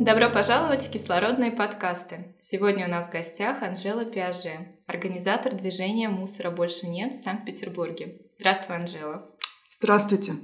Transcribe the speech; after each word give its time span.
Добро 0.00 0.30
пожаловать 0.30 0.86
в 0.86 0.90
кислородные 0.92 1.50
подкасты. 1.50 2.32
Сегодня 2.38 2.86
у 2.86 2.90
нас 2.90 3.08
в 3.08 3.12
гостях 3.12 3.64
Анжела 3.64 4.04
Пиаже, 4.04 4.68
организатор 4.86 5.52
движения 5.52 6.08
«Мусора 6.08 6.52
больше 6.52 6.86
нет» 6.86 7.12
в 7.12 7.20
Санкт-Петербурге. 7.20 8.20
Здравствуй, 8.38 8.76
Анжела. 8.76 9.28
Здравствуйте. 9.76 10.34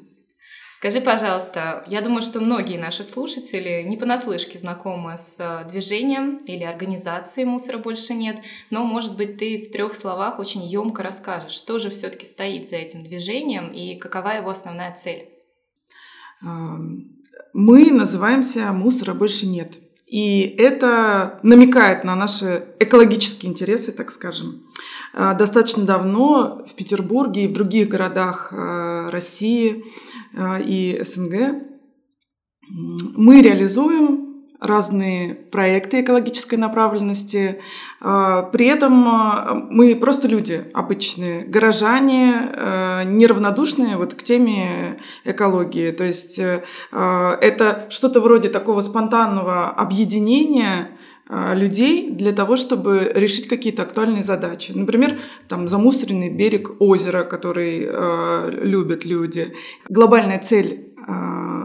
Скажи, 0.75 1.01
пожалуйста, 1.01 1.85
я 1.87 2.01
думаю, 2.01 2.23
что 2.23 2.41
многие 2.41 2.79
наши 2.79 3.05
слушатели 3.05 3.85
не 3.85 3.97
понаслышке 3.97 4.59
знакомы 4.59 5.17
с 5.17 5.37
э, 5.39 5.65
движением 5.69 6.39
или 6.39 6.65
организацией 6.65 7.47
«Мусора 7.47 7.79
больше 7.79 8.13
нет», 8.13 8.41
но, 8.71 8.85
может 8.85 9.17
быть, 9.17 9.39
ты 9.39 9.63
в 9.63 9.71
трех 9.71 9.95
словах 9.95 10.41
очень 10.41 10.65
емко 10.65 11.05
расскажешь, 11.05 11.53
что 11.53 11.79
же 11.79 11.91
все-таки 11.91 12.27
стоит 12.27 12.69
за 12.69 12.77
этим 12.77 13.05
движением 13.05 13.73
и 13.73 13.95
какова 13.95 14.31
его 14.31 14.51
основная 14.51 14.93
цель. 14.97 15.31
Мы 17.53 17.91
называемся 17.93 18.73
«Мусора 18.73 19.15
больше 19.15 19.47
нет». 19.47 19.79
И 20.07 20.43
это 20.43 21.41
намекает 21.43 22.05
на 22.05 22.15
наши 22.15 22.67
экологические 22.79 23.51
интересы, 23.51 23.91
так 23.91 24.11
скажем. 24.11 24.63
А, 25.13 25.35
достаточно 25.35 25.85
давно 25.85 26.65
в 26.71 26.75
Петербурге 26.75 27.45
и 27.45 27.49
в 27.49 27.53
других 27.53 27.89
городах 27.89 28.53
а, 28.53 29.11
России 29.11 29.85
а, 30.37 30.61
и 30.61 31.03
СНГ 31.03 31.65
мы 33.17 33.43
реализуем 33.43 34.34
разные 34.65 35.35
проекты 35.35 36.01
экологической 36.01 36.57
направленности. 36.57 37.61
А, 38.01 38.43
при 38.43 38.67
этом 38.67 39.07
а, 39.07 39.67
мы 39.71 39.95
просто 39.95 40.27
люди 40.27 40.65
обычные, 40.73 41.45
горожане, 41.45 42.33
а, 42.35 43.05
неравнодушные 43.05 43.97
вот 43.97 44.15
к 44.15 44.23
теме 44.23 44.99
экологии. 45.25 45.91
То 45.91 46.05
есть 46.05 46.39
это 46.39 47.87
что-то 47.91 48.21
вроде 48.21 48.49
такого 48.49 48.81
спонтанного 48.81 49.71
объединения 49.71 50.91
людей 51.29 52.11
для 52.11 52.33
того, 52.33 52.57
чтобы 52.57 53.11
решить 53.15 53.49
какие-то 53.49 53.83
актуальные 53.83 54.23
задачи. 54.23 54.73
Например, 54.75 55.19
там 55.49 55.69
замусоренный 55.69 56.29
берег 56.29 56.81
озера, 56.81 57.25
который 57.25 57.87
э, 57.89 58.51
любят 58.63 59.05
люди. 59.07 59.55
Глобальная 59.89 60.39
цель 60.39 60.95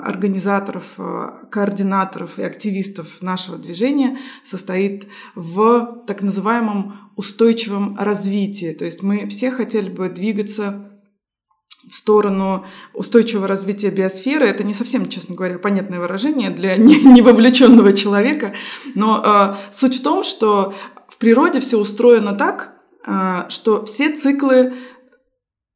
организаторов, 0.02 0.84
э, 0.98 1.30
координаторов 1.50 2.40
и 2.40 2.44
активистов 2.44 3.22
нашего 3.22 3.58
движения 3.58 4.18
состоит 4.44 5.08
в 5.36 6.04
так 6.08 6.22
называемом 6.22 7.12
устойчивом 7.16 7.98
развитии. 7.98 8.74
То 8.74 8.86
есть 8.86 9.04
мы 9.04 9.28
все 9.28 9.52
хотели 9.52 9.90
бы 9.90 10.10
двигаться 10.10 10.90
в 11.90 11.94
сторону 11.94 12.66
устойчивого 12.94 13.48
развития 13.48 13.90
биосферы. 13.90 14.46
Это 14.46 14.64
не 14.64 14.74
совсем, 14.74 15.08
честно 15.08 15.36
говоря, 15.36 15.58
понятное 15.60 16.00
выражение 16.00 16.50
для 16.50 16.76
невовлеченного 16.78 17.94
человека, 17.94 18.54
но 18.96 19.24
э, 19.24 19.74
суть 19.74 20.00
в 20.00 20.04
том, 20.04 20.24
что 20.24 20.74
в 21.08 21.18
природе 21.18 21.60
все 21.60 21.78
устроено 21.80 22.34
так, 22.34 22.76
э, 23.06 23.46
что 23.50 23.86
все 23.86 24.16
циклы 24.16 24.74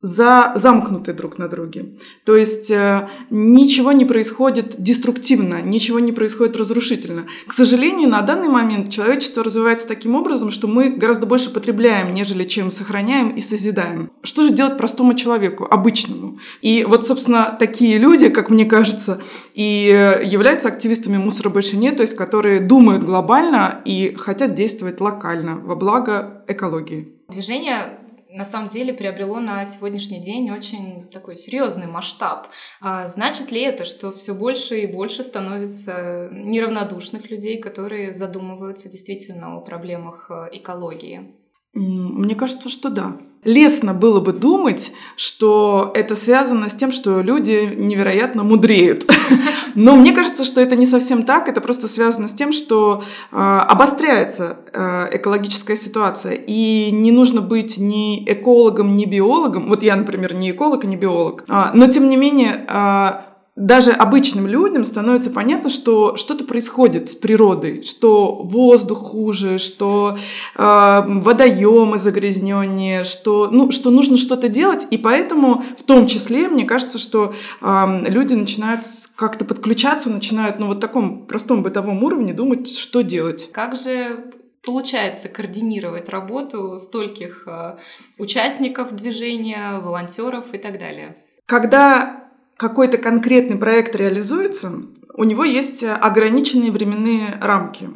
за, 0.03 0.51
замкнуты 0.55 1.13
друг 1.13 1.37
на 1.37 1.47
друге. 1.47 1.95
То 2.25 2.35
есть 2.35 2.69
э, 2.69 3.07
ничего 3.29 3.93
не 3.93 4.03
происходит 4.03 4.75
деструктивно, 4.77 5.61
ничего 5.61 5.99
не 5.99 6.11
происходит 6.11 6.57
разрушительно. 6.57 7.25
К 7.47 7.53
сожалению, 7.53 8.09
на 8.09 8.21
данный 8.21 8.49
момент 8.49 8.89
человечество 8.89 9.45
развивается 9.45 9.87
таким 9.87 10.15
образом, 10.15 10.51
что 10.51 10.67
мы 10.67 10.89
гораздо 10.89 11.25
больше 11.25 11.49
потребляем, 11.51 12.13
нежели 12.13 12.43
чем 12.43 12.69
сохраняем 12.69 13.29
и 13.29 13.39
созидаем. 13.39 14.11
Что 14.23 14.43
же 14.43 14.53
делать 14.53 14.77
простому 14.77 15.13
человеку, 15.13 15.65
обычному? 15.71 16.37
И 16.61 16.85
вот, 16.85 17.07
собственно, 17.07 17.55
такие 17.57 17.97
люди, 17.97 18.27
как 18.27 18.49
мне 18.49 18.65
кажется, 18.65 19.21
и 19.53 19.89
э, 19.89 20.21
являются 20.25 20.67
активистами 20.67 21.15
«Мусора 21.15 21.47
больше 21.47 21.77
нет», 21.77 21.95
то 21.95 22.03
есть 22.03 22.17
которые 22.17 22.59
думают 22.59 23.05
глобально 23.05 23.81
и 23.85 24.13
хотят 24.15 24.53
действовать 24.53 24.99
локально 24.99 25.55
во 25.55 25.75
благо 25.77 26.43
экологии. 26.49 27.13
Движение 27.29 28.02
на 28.33 28.45
самом 28.45 28.67
деле 28.67 28.93
приобрело 28.93 29.39
на 29.39 29.63
сегодняшний 29.65 30.19
день 30.19 30.49
очень 30.49 31.07
такой 31.09 31.35
серьезный 31.35 31.87
масштаб. 31.87 32.47
А 32.81 33.07
значит 33.07 33.51
ли 33.51 33.61
это, 33.61 33.85
что 33.85 34.11
все 34.11 34.33
больше 34.33 34.81
и 34.81 34.87
больше 34.87 35.23
становится 35.23 36.29
неравнодушных 36.31 37.29
людей, 37.29 37.59
которые 37.59 38.11
задумываются 38.11 38.89
действительно 38.89 39.55
о 39.55 39.61
проблемах 39.61 40.31
э, 40.31 40.49
экологии? 40.53 41.42
Мне 41.73 42.35
кажется, 42.35 42.69
что 42.69 42.89
да. 42.89 43.17
Лестно 43.43 43.93
было 43.93 44.19
бы 44.19 44.31
думать, 44.31 44.93
что 45.17 45.91
это 45.95 46.15
связано 46.15 46.69
с 46.69 46.73
тем, 46.73 46.91
что 46.91 47.21
люди 47.21 47.73
невероятно 47.75 48.43
мудреют. 48.43 49.05
Но 49.75 49.95
мне 49.95 50.13
кажется, 50.13 50.45
что 50.45 50.61
это 50.61 50.75
не 50.75 50.85
совсем 50.85 51.23
так. 51.23 51.49
Это 51.49 51.59
просто 51.61 51.87
связано 51.87 52.27
с 52.27 52.33
тем, 52.33 52.53
что 52.53 53.03
э, 53.31 53.35
обостряется 53.35 54.59
э, 54.71 55.17
экологическая 55.17 55.75
ситуация. 55.75 56.33
И 56.33 56.91
не 56.91 57.11
нужно 57.11 57.41
быть 57.41 57.77
ни 57.79 58.23
экологом, 58.31 58.95
ни 58.95 59.05
биологом. 59.05 59.67
Вот 59.67 59.81
я, 59.81 59.95
например, 59.95 60.35
не 60.35 60.51
эколог 60.51 60.85
и 60.85 60.87
не 60.87 60.95
биолог. 60.95 61.43
А, 61.49 61.71
но, 61.73 61.87
тем 61.87 62.07
не 62.07 62.17
менее, 62.17 62.65
э, 62.67 63.32
даже 63.55 63.91
обычным 63.91 64.47
людям 64.47 64.83
становится 64.83 65.29
понятно, 65.29 65.69
что 65.69 66.15
что-то 66.15 66.43
происходит 66.43 67.11
с 67.11 67.15
природой, 67.15 67.83
что 67.83 68.41
воздух 68.43 68.97
хуже, 68.97 69.59
что 69.59 70.17
э, 70.55 71.01
водоемы 71.05 71.99
загрязненнее, 71.99 73.03
что, 73.03 73.49
ну, 73.51 73.71
что 73.71 73.91
нужно 73.91 74.17
что-то 74.17 74.49
делать. 74.49 74.87
И 74.89 74.97
поэтому, 74.97 75.63
в 75.77 75.83
том 75.83 76.07
числе, 76.07 76.47
мне 76.47 76.65
кажется, 76.65 76.97
что 76.97 77.35
э, 77.61 78.09
люди 78.09 78.33
начинают 78.33 78.85
как-то 79.15 79.45
подключаться, 79.45 80.09
начинают 80.09 80.57
на 80.57 80.65
ну, 80.65 80.67
вот 80.71 80.79
таком 80.79 81.27
простом 81.27 81.61
бытовом 81.61 82.03
уровне 82.03 82.33
думать, 82.33 82.75
что 82.75 83.01
делать. 83.01 83.51
Как 83.51 83.75
же 83.75 84.31
получается 84.65 85.29
координировать 85.29 86.09
работу 86.09 86.79
стольких 86.79 87.47
э, 87.47 87.77
участников 88.17 88.95
движения, 88.95 89.79
волонтеров 89.79 90.45
и 90.53 90.57
так 90.57 90.79
далее? 90.79 91.13
Когда 91.45 92.23
какой-то 92.57 92.97
конкретный 92.97 93.57
проект 93.57 93.95
реализуется, 93.95 94.71
у 95.15 95.23
него 95.25 95.43
есть 95.43 95.83
ограниченные 95.83 96.71
временные 96.71 97.37
рамки. 97.39 97.89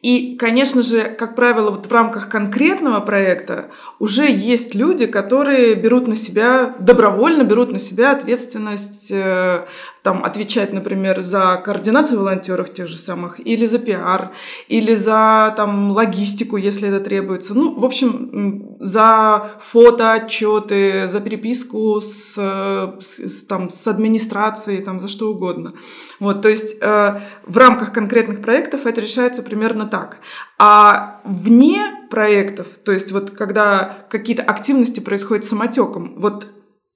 И, 0.00 0.36
конечно 0.36 0.82
же, 0.82 1.04
как 1.04 1.34
правило, 1.34 1.70
вот 1.70 1.86
в 1.86 1.92
рамках 1.92 2.28
конкретного 2.28 3.00
проекта 3.00 3.70
уже 3.98 4.30
есть 4.30 4.74
люди, 4.74 5.06
которые 5.06 5.74
берут 5.74 6.06
на 6.06 6.14
себя, 6.14 6.74
добровольно 6.78 7.42
берут 7.42 7.72
на 7.72 7.80
себя 7.80 8.12
ответственность 8.12 9.10
э, 9.10 9.66
там, 10.02 10.24
отвечать, 10.24 10.72
например, 10.72 11.22
за 11.22 11.62
координацию 11.64 12.18
волонтеров 12.18 12.72
тех 12.72 12.88
же 12.88 12.98
самых, 12.98 13.38
или 13.46 13.66
за 13.66 13.78
пиар, 13.78 14.32
или 14.66 14.96
за 14.96 15.54
там, 15.56 15.92
логистику, 15.92 16.56
если 16.56 16.88
это 16.88 17.00
требуется. 17.00 17.54
Ну, 17.54 17.78
в 17.78 17.84
общем, 17.84 18.76
за 18.80 19.50
фото, 19.60 20.12
отчеты, 20.12 21.08
за 21.08 21.20
переписку 21.20 22.00
с, 22.00 22.34
с, 22.36 23.44
там, 23.46 23.70
с 23.70 23.86
администрацией, 23.86 24.82
там, 24.82 24.98
за 24.98 25.08
что 25.08 25.30
угодно. 25.30 25.74
Вот, 26.18 26.42
то 26.42 26.48
есть 26.48 26.76
э, 26.80 27.20
в 27.46 27.56
рамках 27.56 27.92
конкретных 27.92 28.42
проектов 28.42 28.86
это 28.86 29.00
решается 29.00 29.42
примерно 29.42 29.86
так. 29.86 30.18
А 30.58 31.20
вне 31.24 31.80
проектов, 32.10 32.66
то 32.84 32.90
есть 32.92 33.12
вот 33.12 33.30
когда 33.30 34.06
какие-то 34.10 34.42
активности 34.42 35.00
происходят 35.00 35.44
самотеком, 35.44 36.14
вот 36.16 36.48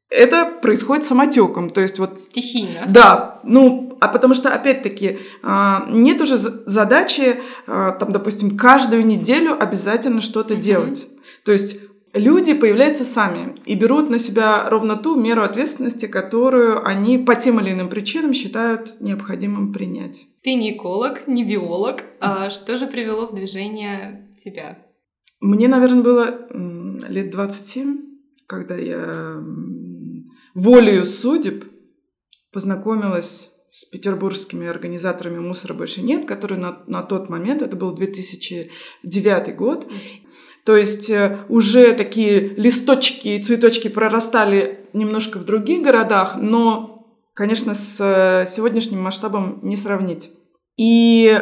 это 0.09 0.47
происходит 0.47 1.05
самотеком, 1.05 1.71
то 1.71 1.81
есть 1.81 1.99
вот 1.99 2.21
стихийно. 2.21 2.87
Да, 2.89 3.41
ну, 3.43 3.97
а 4.01 4.09
потому 4.09 4.35
что 4.35 4.55
опять-таки 4.55 5.19
а, 5.43 5.87
нет 5.91 6.21
уже 6.21 6.37
задачи, 6.37 7.37
а, 7.67 7.93
там, 7.93 8.13
допустим, 8.13 8.57
каждую 8.57 9.05
неделю 9.05 9.61
обязательно 9.61 10.21
что-то 10.21 10.55
uh-huh. 10.55 10.61
делать. 10.61 11.09
То 11.45 11.53
есть 11.53 11.81
люди 12.15 12.55
появляются 12.55 13.05
сами 13.05 13.57
и 13.65 13.75
берут 13.75 14.09
на 14.09 14.19
себя 14.19 14.69
ровно 14.71 14.97
ту 14.97 15.17
меру 15.21 15.43
ответственности, 15.43 16.07
которую 16.07 16.87
они 16.87 17.19
по 17.19 17.35
тем 17.35 17.59
или 17.61 17.73
иным 17.73 17.89
причинам 17.89 18.33
считают 18.33 19.01
необходимым 19.01 19.73
принять. 19.73 20.27
Ты 20.43 20.55
не 20.55 20.77
эколог, 20.77 21.27
не 21.27 21.45
биолог. 21.45 22.05
А 22.21 22.51
что 22.51 22.77
же 22.77 22.87
привело 22.87 23.27
в 23.27 23.35
движение 23.35 24.31
тебя? 24.39 24.79
Мне, 25.41 25.69
наверное, 25.69 26.03
было 26.03 26.47
лет 27.09 27.31
27, 27.31 27.99
когда 28.47 28.77
я 28.77 29.43
волею 30.57 31.05
судеб 31.05 31.65
познакомилась 32.53 33.51
с 33.69 33.85
петербургскими 33.85 34.67
организаторами 34.67 35.39
«Мусора 35.39 35.75
больше 35.75 36.01
нет», 36.01 36.25
который 36.25 36.57
на, 36.57 36.83
на 36.87 37.03
тот 37.03 37.29
момент, 37.29 37.61
это 37.61 37.77
был 37.77 37.95
2009 37.95 39.55
год, 39.55 39.87
то 40.65 40.75
есть 40.75 41.11
э, 41.11 41.45
уже 41.51 41.93
такие 41.93 42.41
листочки 42.57 43.29
и 43.29 43.43
цветочки 43.43 43.89
прорастали 43.89 44.89
немножко 44.95 45.39
в 45.39 45.45
других 45.45 45.83
городах, 45.83 46.37
но, 46.41 47.07
конечно, 47.35 47.75
с 47.75 47.97
э, 48.01 48.51
сегодняшним 48.51 49.03
масштабом 49.03 49.61
не 49.63 49.77
сравнить. 49.77 50.31
И 50.79 51.39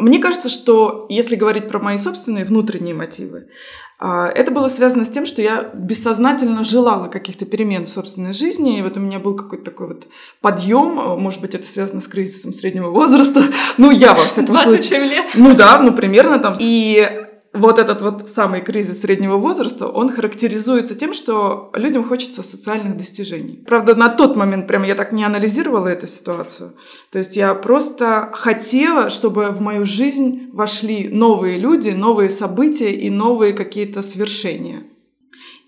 мне 0.00 0.18
кажется, 0.18 0.48
что 0.48 1.06
если 1.08 1.36
говорить 1.36 1.68
про 1.68 1.78
мои 1.78 1.98
собственные 1.98 2.44
внутренние 2.44 2.94
мотивы, 2.94 3.48
а, 3.98 4.28
это 4.28 4.50
было 4.50 4.68
связано 4.68 5.04
с 5.04 5.10
тем, 5.10 5.26
что 5.26 5.42
я 5.42 5.70
бессознательно 5.74 6.64
желала 6.64 7.08
каких-то 7.08 7.44
перемен 7.44 7.84
в 7.84 7.90
собственной 7.90 8.32
жизни. 8.32 8.78
И 8.78 8.82
вот 8.82 8.96
у 8.96 9.00
меня 9.00 9.18
был 9.18 9.36
какой-то 9.36 9.64
такой 9.64 9.88
вот 9.88 10.06
подъем. 10.40 11.20
Может 11.20 11.42
быть, 11.42 11.54
это 11.54 11.66
связано 11.66 12.00
с 12.00 12.08
кризисом 12.08 12.52
среднего 12.52 12.90
возраста. 12.90 13.44
Ну, 13.76 13.90
я 13.90 14.14
во 14.14 14.26
всяком 14.26 14.54
27 14.54 14.82
случае. 14.82 14.98
27 14.98 15.02
лет? 15.04 15.24
Ну 15.34 15.54
да, 15.54 15.78
ну 15.78 15.92
примерно 15.92 16.38
там. 16.38 16.54
И 16.58 17.26
вот 17.60 17.78
этот 17.78 18.02
вот 18.02 18.28
самый 18.28 18.60
кризис 18.60 19.00
среднего 19.00 19.36
возраста, 19.36 19.86
он 19.86 20.12
характеризуется 20.12 20.94
тем, 20.94 21.14
что 21.14 21.70
людям 21.74 22.04
хочется 22.04 22.42
социальных 22.42 22.96
достижений. 22.96 23.62
Правда, 23.66 23.94
на 23.94 24.08
тот 24.08 24.36
момент 24.36 24.66
прямо 24.66 24.86
я 24.86 24.94
так 24.94 25.12
не 25.12 25.24
анализировала 25.24 25.88
эту 25.88 26.06
ситуацию. 26.06 26.72
То 27.10 27.18
есть 27.18 27.36
я 27.36 27.54
просто 27.54 28.30
хотела, 28.32 29.10
чтобы 29.10 29.46
в 29.50 29.60
мою 29.60 29.84
жизнь 29.84 30.50
вошли 30.52 31.08
новые 31.08 31.58
люди, 31.58 31.90
новые 31.90 32.30
события 32.30 32.92
и 32.92 33.10
новые 33.10 33.52
какие-то 33.52 34.02
свершения. 34.02 34.84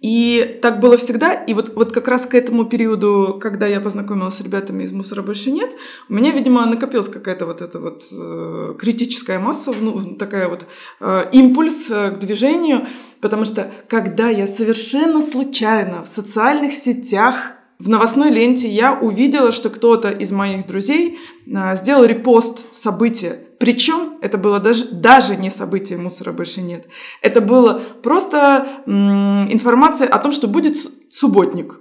И 0.02 0.58
так 0.60 0.80
было 0.80 0.96
всегда. 0.96 1.32
И 1.32 1.54
вот, 1.54 1.74
вот 1.76 1.92
как 1.92 2.08
раз 2.08 2.26
к 2.26 2.34
этому 2.34 2.64
периоду, 2.64 3.38
когда 3.40 3.68
я 3.68 3.80
познакомилась 3.80 4.34
с 4.34 4.40
ребятами 4.40 4.82
из 4.82 4.92
«Мусора 4.92 5.22
больше 5.22 5.52
нет», 5.52 5.70
у 6.08 6.14
меня, 6.14 6.32
видимо, 6.32 6.66
накопилась 6.66 7.08
какая-то 7.08 7.46
вот 7.46 7.62
эта 7.62 7.78
вот 7.78 8.04
э, 8.10 8.74
критическая 8.78 9.38
масса, 9.38 9.72
ну, 9.80 10.16
такая 10.16 10.48
вот 10.48 10.66
э, 11.00 11.28
импульс 11.32 11.88
э, 11.88 12.10
к 12.10 12.18
движению, 12.18 12.88
потому 13.20 13.44
что 13.44 13.70
когда 13.88 14.28
я 14.28 14.48
совершенно 14.48 15.22
случайно 15.22 16.04
в 16.04 16.08
социальных 16.08 16.72
сетях 16.72 17.52
в 17.78 17.88
новостной 17.88 18.30
ленте 18.30 18.68
я 18.68 18.94
увидела, 18.94 19.50
что 19.50 19.68
кто-то 19.68 20.08
из 20.08 20.30
моих 20.30 20.68
друзей 20.68 21.18
а, 21.52 21.74
сделал 21.74 22.04
репост 22.04 22.64
события. 22.72 23.40
Причем 23.62 24.18
это 24.20 24.38
было 24.38 24.58
даже, 24.58 24.88
даже 24.88 25.36
не 25.36 25.48
событие 25.48 25.96
«Мусора 25.96 26.32
больше 26.32 26.62
нет». 26.62 26.88
Это 27.20 27.40
было 27.40 27.80
просто 28.02 28.66
м, 28.86 29.40
информация 29.52 30.08
о 30.08 30.18
том, 30.18 30.32
что 30.32 30.48
будет 30.48 30.74
субботник. 31.08 31.78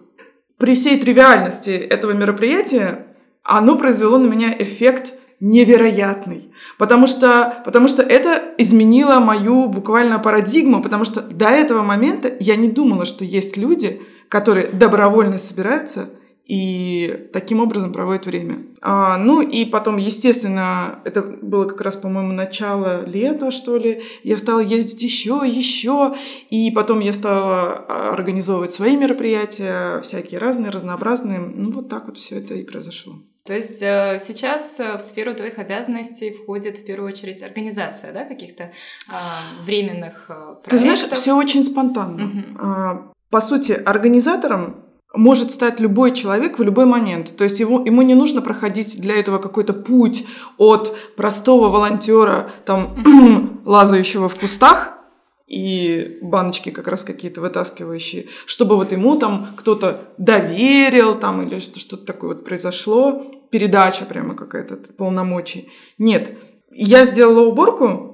При 0.59 0.75
всей 0.75 0.99
тривиальности 0.99 1.71
этого 1.71 2.11
мероприятия 2.11 3.07
оно 3.41 3.79
произвело 3.79 4.19
на 4.19 4.27
меня 4.27 4.55
эффект 4.59 5.13
невероятный. 5.39 6.53
Потому 6.77 7.07
что, 7.07 7.63
потому 7.65 7.87
что 7.87 8.03
это 8.03 8.53
изменило 8.59 9.19
мою 9.19 9.65
буквально 9.65 10.19
парадигму, 10.19 10.83
потому 10.83 11.03
что 11.03 11.21
до 11.21 11.47
этого 11.47 11.81
момента 11.81 12.31
я 12.39 12.57
не 12.57 12.69
думала, 12.69 13.05
что 13.05 13.25
есть 13.25 13.57
люди, 13.57 14.03
которые 14.29 14.67
добровольно 14.67 15.39
собираются 15.39 16.11
и 16.45 17.29
таким 17.31 17.59
образом 17.61 17.93
проводят 17.93 18.25
время. 18.25 18.65
А, 18.81 19.17
ну 19.17 19.41
и 19.41 19.63
потом, 19.65 19.97
естественно, 19.97 20.99
это 21.05 21.21
было 21.21 21.65
как 21.65 21.81
раз, 21.81 21.95
по-моему, 21.95 22.33
начало 22.33 23.05
лета, 23.05 23.51
что 23.51 23.77
ли. 23.77 24.01
Я 24.23 24.37
стала 24.37 24.59
ездить 24.59 25.01
еще, 25.01 25.41
еще, 25.45 26.15
и 26.49 26.71
потом 26.71 26.99
я 26.99 27.13
стала 27.13 27.85
а, 27.87 28.13
организовывать 28.13 28.71
свои 28.71 28.97
мероприятия, 28.97 30.01
всякие 30.01 30.39
разные, 30.39 30.71
разнообразные. 30.71 31.39
Ну 31.39 31.71
вот 31.71 31.89
так 31.89 32.07
вот 32.07 32.17
все 32.17 32.39
это 32.39 32.55
и 32.55 32.63
произошло. 32.63 33.13
То 33.45 33.53
есть 33.53 33.81
э, 33.81 34.19
сейчас 34.23 34.79
э, 34.79 34.97
в 34.97 35.01
сферу 35.01 35.33
твоих 35.33 35.57
обязанностей 35.57 36.31
входит 36.31 36.77
в 36.77 36.85
первую 36.85 37.11
очередь 37.11 37.41
организация, 37.41 38.13
да, 38.13 38.23
каких-то 38.23 38.65
э, 38.65 38.71
временных 39.63 40.27
проектов? 40.27 40.69
Ты 40.69 40.77
знаешь, 40.77 40.99
все 40.99 41.35
очень 41.35 41.63
спонтанно. 41.63 42.25
Угу. 42.25 43.13
По 43.31 43.41
сути, 43.41 43.71
организатором 43.71 44.83
может 45.13 45.51
стать 45.51 45.79
любой 45.79 46.13
человек 46.13 46.57
в 46.57 46.63
любой 46.63 46.85
момент. 46.85 47.35
То 47.35 47.43
есть 47.43 47.59
его, 47.59 47.81
ему 47.85 48.01
не 48.01 48.15
нужно 48.15 48.41
проходить 48.41 48.99
для 48.99 49.15
этого 49.15 49.39
какой-то 49.39 49.73
путь 49.73 50.25
от 50.57 50.95
простого 51.15 51.69
волонтера, 51.69 52.51
там, 52.65 53.61
лазающего 53.65 54.29
в 54.29 54.35
кустах, 54.35 54.97
и 55.47 56.19
баночки 56.21 56.71
как 56.71 56.87
раз 56.87 57.03
какие-то 57.03 57.41
вытаскивающие, 57.41 58.27
чтобы 58.45 58.77
вот 58.77 58.93
ему 58.93 59.17
там 59.17 59.47
кто-то 59.57 59.99
доверил 60.17 61.15
там 61.15 61.41
или 61.41 61.59
что-то 61.59 62.05
такое 62.05 62.35
вот 62.35 62.45
произошло, 62.45 63.25
передача 63.49 64.05
прямо 64.05 64.33
какая-то 64.33 64.77
полномочий. 64.93 65.69
Нет, 65.97 66.37
я 66.71 67.03
сделала 67.03 67.45
уборку, 67.45 68.10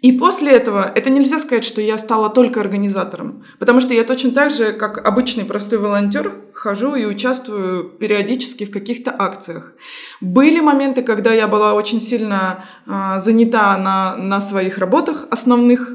и 0.00 0.12
после 0.12 0.52
этого 0.52 0.92
это 0.94 1.10
нельзя 1.10 1.38
сказать, 1.38 1.64
что 1.64 1.80
я 1.80 1.98
стала 1.98 2.30
только 2.30 2.60
организатором, 2.60 3.44
потому 3.58 3.80
что 3.80 3.94
я 3.94 4.04
точно 4.04 4.30
так 4.30 4.52
же, 4.52 4.72
как 4.72 5.04
обычный 5.04 5.44
простой 5.44 5.78
волонтер, 5.78 6.32
хожу 6.54 6.94
и 6.94 7.04
участвую 7.04 7.84
периодически 7.84 8.64
в 8.64 8.70
каких-то 8.70 9.14
акциях. 9.16 9.74
Были 10.20 10.60
моменты, 10.60 11.02
когда 11.02 11.32
я 11.32 11.48
была 11.48 11.74
очень 11.74 12.00
сильно 12.00 12.64
э, 12.86 13.18
занята 13.18 13.76
на, 13.76 14.16
на 14.16 14.40
своих 14.40 14.78
работах 14.78 15.26
основных, 15.30 15.92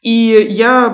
и 0.00 0.46
я 0.48 0.88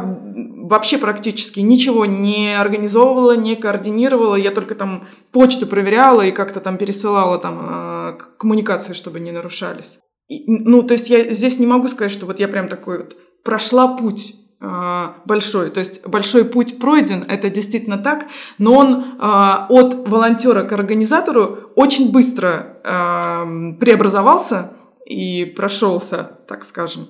вообще 0.64 0.98
практически 0.98 1.60
ничего 1.60 2.06
не 2.06 2.58
организовывала, 2.58 3.36
не 3.36 3.54
координировала, 3.54 4.34
я 4.34 4.50
только 4.50 4.74
там 4.74 5.06
почту 5.30 5.66
проверяла 5.66 6.22
и 6.22 6.32
как-то 6.32 6.60
там 6.60 6.76
пересылала 6.76 7.38
там 7.38 7.58
э, 7.60 8.18
коммуникации, 8.38 8.94
чтобы 8.94 9.20
не 9.20 9.30
нарушались 9.30 10.00
ну, 10.28 10.82
то 10.82 10.92
есть 10.94 11.10
я 11.10 11.32
здесь 11.32 11.58
не 11.58 11.66
могу 11.66 11.88
сказать, 11.88 12.12
что 12.12 12.26
вот 12.26 12.40
я 12.40 12.48
прям 12.48 12.68
такой 12.68 12.98
вот 12.98 13.16
прошла 13.42 13.88
путь 13.96 14.36
а, 14.60 15.16
большой. 15.26 15.70
То 15.70 15.80
есть 15.80 16.06
большой 16.06 16.44
путь 16.44 16.78
пройден, 16.78 17.24
это 17.28 17.50
действительно 17.50 17.98
так, 17.98 18.26
но 18.58 18.74
он 18.74 19.04
а, 19.18 19.66
от 19.68 20.08
волонтера 20.08 20.64
к 20.64 20.72
организатору 20.72 21.70
очень 21.74 22.10
быстро 22.10 22.78
а, 22.84 23.46
преобразовался 23.78 24.72
и 25.04 25.44
прошелся, 25.44 26.38
так 26.48 26.64
скажем, 26.64 27.08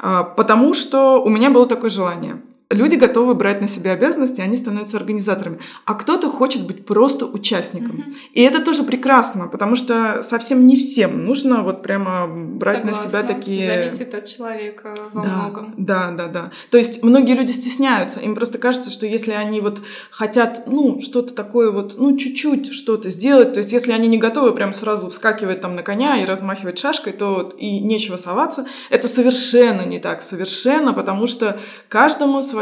потому 0.00 0.74
что 0.74 1.22
у 1.22 1.28
меня 1.28 1.50
было 1.50 1.68
такое 1.68 1.90
желание– 1.90 2.42
люди 2.70 2.96
готовы 2.96 3.34
брать 3.34 3.60
на 3.60 3.68
себя 3.68 3.92
обязанности, 3.92 4.40
они 4.40 4.56
становятся 4.56 4.96
организаторами. 4.96 5.60
А 5.84 5.94
кто-то 5.94 6.28
хочет 6.28 6.66
быть 6.66 6.84
просто 6.84 7.26
участником. 7.26 7.96
Mm-hmm. 7.96 8.14
И 8.32 8.42
это 8.42 8.62
тоже 8.62 8.82
прекрасно, 8.82 9.46
потому 9.46 9.76
что 9.76 10.22
совсем 10.22 10.66
не 10.66 10.76
всем 10.76 11.24
нужно 11.24 11.62
вот 11.62 11.82
прямо 11.82 12.26
брать 12.26 12.78
Согласна. 12.78 13.02
на 13.04 13.08
себя 13.08 13.22
такие... 13.22 13.66
Зависит 13.66 14.14
от 14.14 14.24
человека 14.24 14.94
во 15.12 15.22
да, 15.22 15.28
многом. 15.28 15.74
Да, 15.76 16.10
да, 16.10 16.26
да. 16.26 16.50
То 16.70 16.78
есть 16.78 17.02
многие 17.04 17.34
люди 17.34 17.52
стесняются. 17.52 18.20
Им 18.20 18.34
просто 18.34 18.58
кажется, 18.58 18.90
что 18.90 19.06
если 19.06 19.32
они 19.32 19.60
вот 19.60 19.80
хотят, 20.10 20.64
ну, 20.66 21.00
что-то 21.00 21.34
такое 21.34 21.70
вот, 21.70 21.94
ну, 21.98 22.16
чуть-чуть 22.16 22.72
что-то 22.72 23.10
сделать, 23.10 23.52
то 23.52 23.58
есть 23.58 23.72
если 23.72 23.92
они 23.92 24.08
не 24.08 24.18
готовы 24.18 24.52
прям 24.52 24.72
сразу 24.72 25.08
вскакивать 25.10 25.60
там 25.60 25.76
на 25.76 25.82
коня 25.84 26.20
и 26.20 26.24
размахивать 26.24 26.78
шашкой, 26.78 27.12
то 27.12 27.34
вот 27.34 27.54
и 27.58 27.78
нечего 27.78 28.16
соваться. 28.16 28.66
Это 28.90 29.06
совершенно 29.06 29.82
не 29.82 30.00
так, 30.00 30.22
совершенно, 30.22 30.92
потому 30.92 31.28
что 31.28 31.60
каждому 31.88 32.42
свое. 32.42 32.55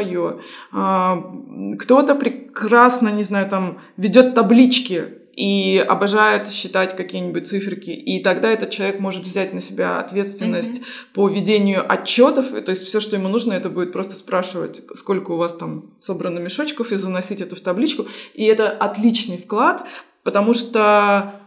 А, 0.72 1.22
кто-то 1.78 2.14
прекрасно, 2.14 3.08
не 3.08 3.24
знаю, 3.24 3.48
там 3.48 3.80
ведет 3.96 4.34
таблички 4.34 5.24
и 5.36 5.84
обожает 5.86 6.50
считать 6.50 6.96
какие-нибудь 6.96 7.48
циферки, 7.48 7.90
и 7.90 8.22
тогда 8.22 8.50
этот 8.50 8.70
человек 8.70 9.00
может 9.00 9.24
взять 9.24 9.52
на 9.52 9.60
себя 9.60 9.98
ответственность 9.98 10.80
mm-hmm. 10.80 11.14
по 11.14 11.28
ведению 11.28 11.84
отчетов, 11.92 12.50
то 12.50 12.70
есть 12.70 12.82
все, 12.82 13.00
что 13.00 13.16
ему 13.16 13.28
нужно, 13.28 13.52
это 13.52 13.68
будет 13.68 13.92
просто 13.92 14.14
спрашивать, 14.14 14.82
сколько 14.94 15.32
у 15.32 15.36
вас 15.36 15.54
там 15.54 15.94
собрано 16.00 16.38
мешочков, 16.38 16.92
и 16.92 16.96
заносить 16.96 17.40
это 17.40 17.56
в 17.56 17.60
табличку, 17.60 18.06
и 18.34 18.44
это 18.44 18.70
отличный 18.70 19.38
вклад, 19.38 19.86
потому 20.22 20.54
что 20.54 21.40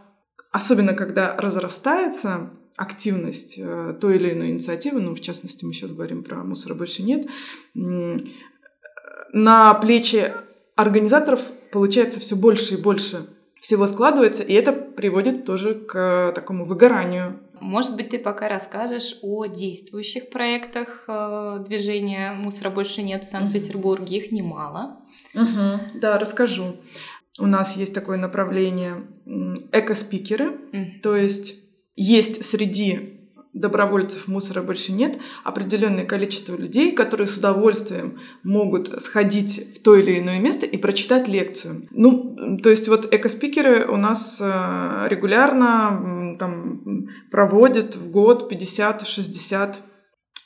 особенно 0.52 0.94
когда 0.94 1.34
разрастается 1.36 2.50
активность 2.78 3.56
э, 3.58 3.94
той 4.00 4.16
или 4.16 4.32
иной 4.32 4.50
инициативы, 4.50 5.00
ну, 5.00 5.14
в 5.14 5.20
частности, 5.20 5.64
мы 5.64 5.72
сейчас 5.72 5.92
говорим 5.92 6.22
про 6.22 6.36
«Мусора 6.44 6.74
больше 6.74 7.02
нет», 7.02 7.28
на 9.32 9.74
плечи 9.74 10.32
организаторов 10.74 11.40
получается 11.70 12.18
все 12.20 12.34
больше 12.34 12.74
и 12.74 12.80
больше 12.80 13.26
всего 13.60 13.86
складывается, 13.86 14.42
и 14.42 14.54
это 14.54 14.72
приводит 14.72 15.44
тоже 15.44 15.74
к 15.74 16.32
такому 16.34 16.64
выгоранию. 16.64 17.40
Может 17.60 17.96
быть, 17.96 18.10
ты 18.10 18.18
пока 18.18 18.48
расскажешь 18.48 19.18
о 19.22 19.46
действующих 19.46 20.30
проектах 20.30 21.04
э, 21.08 21.64
движения 21.66 22.32
«Мусора 22.32 22.70
больше 22.70 23.02
нет» 23.02 23.24
в 23.24 23.28
Санкт-Петербурге. 23.28 24.18
Их 24.18 24.30
немало. 24.30 25.00
Угу, 25.34 26.00
да, 26.00 26.18
расскажу. 26.18 26.76
У 27.38 27.46
нас 27.46 27.76
есть 27.76 27.92
такое 27.92 28.16
направление 28.16 29.06
экоспикеры, 29.72 30.56
mm. 30.72 31.00
то 31.02 31.16
есть 31.16 31.56
есть 31.98 32.44
среди 32.44 33.18
добровольцев 33.52 34.28
мусора 34.28 34.62
больше 34.62 34.92
нет, 34.92 35.18
определенное 35.42 36.04
количество 36.04 36.56
людей, 36.56 36.92
которые 36.92 37.26
с 37.26 37.36
удовольствием 37.36 38.20
могут 38.44 39.02
сходить 39.02 39.76
в 39.76 39.82
то 39.82 39.96
или 39.96 40.18
иное 40.18 40.38
место 40.38 40.64
и 40.64 40.76
прочитать 40.76 41.26
лекцию. 41.26 41.88
Ну, 41.90 42.58
то 42.62 42.70
есть 42.70 42.86
вот 42.88 43.12
экоспикеры 43.12 43.86
у 43.88 43.96
нас 43.96 44.38
э, 44.40 45.06
регулярно 45.08 46.36
там 46.38 47.08
проводят 47.30 47.96
в 47.96 48.10
год 48.10 48.52
50-60 48.52 49.76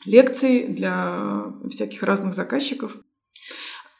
лекций 0.06 0.68
для 0.68 1.52
всяких 1.70 2.02
разных 2.02 2.34
заказчиков. 2.34 2.96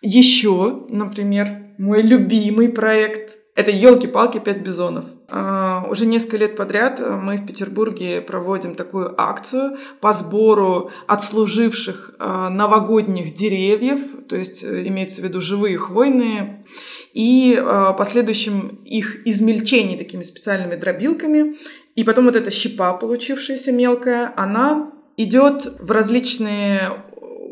Еще, 0.01 0.87
например, 0.89 1.49
мой 1.79 2.03
любимый 2.03 2.71
проект 2.71 3.32
это 3.55 3.71
елки-палки 3.71 4.39
пять 4.39 4.63
бизонов. 4.63 5.05
Uh, 5.29 5.91
уже 5.91 6.07
несколько 6.07 6.39
лет 6.39 6.57
подряд 6.57 7.01
мы 7.01 7.37
в 7.37 7.47
Петербурге 7.47 8.23
проводим 8.23 8.75
такую 8.75 9.15
акцию 9.21 9.77
по 10.01 10.13
сбору 10.15 10.91
отслуживших 11.07 12.15
uh, 12.19 12.49
новогодних 12.49 13.35
деревьев, 13.35 14.01
то 14.29 14.37
есть 14.37 14.65
э, 14.65 14.87
имеется 14.89 15.21
в 15.21 15.25
виду 15.25 15.41
живые 15.41 15.77
хвойные, 15.77 16.65
и 17.13 17.55
uh, 17.55 17.95
последующим 17.95 18.81
их 18.87 19.27
измельчении 19.27 19.99
такими 19.99 20.23
специальными 20.23 20.77
дробилками. 20.77 21.57
И 21.95 22.05
потом 22.05 22.25
вот 22.25 22.37
эта 22.37 22.51
щепа, 22.51 22.95
получившаяся 22.95 23.71
мелкая, 23.71 24.33
она 24.35 24.93
идет 25.19 25.77
в 25.79 25.91
различные 25.91 27.03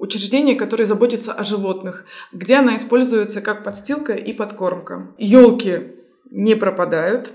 учреждение, 0.00 0.56
которое 0.56 0.86
заботится 0.86 1.32
о 1.32 1.44
животных, 1.44 2.06
где 2.32 2.56
она 2.56 2.76
используется 2.76 3.40
как 3.40 3.62
подстилка 3.62 4.14
и 4.14 4.32
подкормка. 4.32 5.12
Елки 5.18 5.92
не 6.30 6.54
пропадают, 6.56 7.30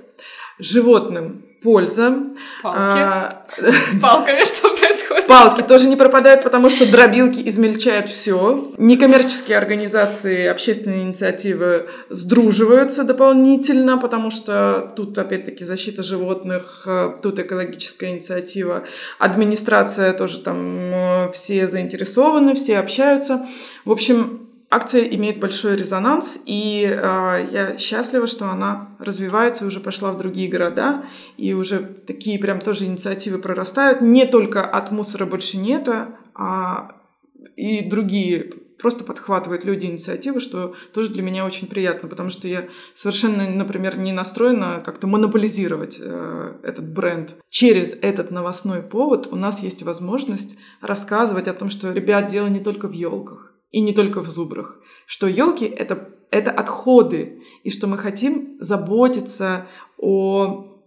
животным 0.59 1.44
польза. 1.65 2.13
Палки. 2.61 2.77
А, 2.79 3.45
С 3.57 3.99
палками 3.99 4.45
что 4.45 4.69
происходит? 4.75 5.25
Палки 5.25 5.61
тоже 5.61 5.89
не 5.89 5.95
пропадают, 5.95 6.43
потому 6.43 6.69
что 6.69 6.89
дробилки 6.89 7.41
измельчают 7.49 8.07
все. 8.07 8.57
Некоммерческие 8.77 9.57
организации, 9.57 10.45
общественные 10.45 11.01
инициативы 11.01 11.87
сдруживаются 12.09 13.03
дополнительно, 13.03 13.97
потому 13.97 14.29
что 14.29 14.93
тут 14.95 15.17
опять-таки 15.17 15.65
защита 15.65 16.03
животных, 16.03 16.83
э, 16.85 17.13
тут 17.23 17.39
экологическая 17.39 18.11
инициатива, 18.11 18.83
администрация 19.17 20.13
тоже 20.13 20.39
там 20.41 20.57
э, 20.93 21.31
все 21.33 21.67
заинтересованы, 21.67 22.53
все 22.53 22.77
общаются. 22.77 23.45
В 23.85 23.91
общем, 23.91 24.44
акция 24.69 25.03
имеет 25.03 25.39
большой 25.39 25.75
резонанс, 25.75 26.39
и 26.45 26.85
э, 26.85 27.47
я 27.51 27.77
счастлива, 27.77 28.27
что 28.27 28.49
она 28.49 28.89
развивается, 28.99 29.65
уже 29.65 29.79
пошла 29.79 30.11
в 30.11 30.17
другие 30.17 30.49
города, 30.49 31.05
и 31.37 31.53
уже 31.53 31.79
такие 31.79 32.39
прям 32.39 32.59
тоже 32.59 32.85
инициативы 32.85 33.39
прорастают. 33.39 34.01
Не 34.01 34.25
только 34.25 34.63
от 34.63 34.91
мусора 34.91 35.25
больше 35.25 35.57
нет, 35.57 35.87
а 36.33 36.95
и 37.55 37.87
другие 37.87 38.51
просто 38.77 39.03
подхватывают 39.03 39.63
люди 39.63 39.85
инициативы, 39.85 40.39
что 40.39 40.75
тоже 40.93 41.09
для 41.09 41.23
меня 41.23 41.45
очень 41.45 41.67
приятно, 41.67 42.09
потому 42.09 42.29
что 42.29 42.47
я 42.47 42.67
совершенно, 42.93 43.49
например, 43.49 43.97
не 43.97 44.11
настроена 44.11 44.81
как-то 44.85 45.07
монополизировать 45.07 45.97
э, 45.99 46.53
этот 46.63 46.87
бренд. 46.91 47.35
Через 47.49 47.93
этот 48.01 48.31
новостной 48.31 48.81
повод 48.81 49.29
у 49.31 49.35
нас 49.35 49.61
есть 49.61 49.83
возможность 49.83 50.57
рассказывать 50.81 51.47
о 51.47 51.53
том, 51.53 51.69
что, 51.69 51.91
ребят, 51.93 52.27
дело 52.27 52.47
не 52.47 52.59
только 52.59 52.87
в 52.87 52.91
елках 52.91 53.54
и 53.75 53.81
не 53.81 53.93
только 53.93 54.21
в 54.21 54.27
зубрах, 54.27 54.79
что 55.05 55.27
елки 55.27 55.65
это, 55.65 56.09
это 56.31 56.49
отходы, 56.49 57.43
и 57.65 57.69
что 57.69 57.87
мы 57.87 57.97
хотим 57.97 58.55
заботиться 58.61 59.67
о 59.97 60.81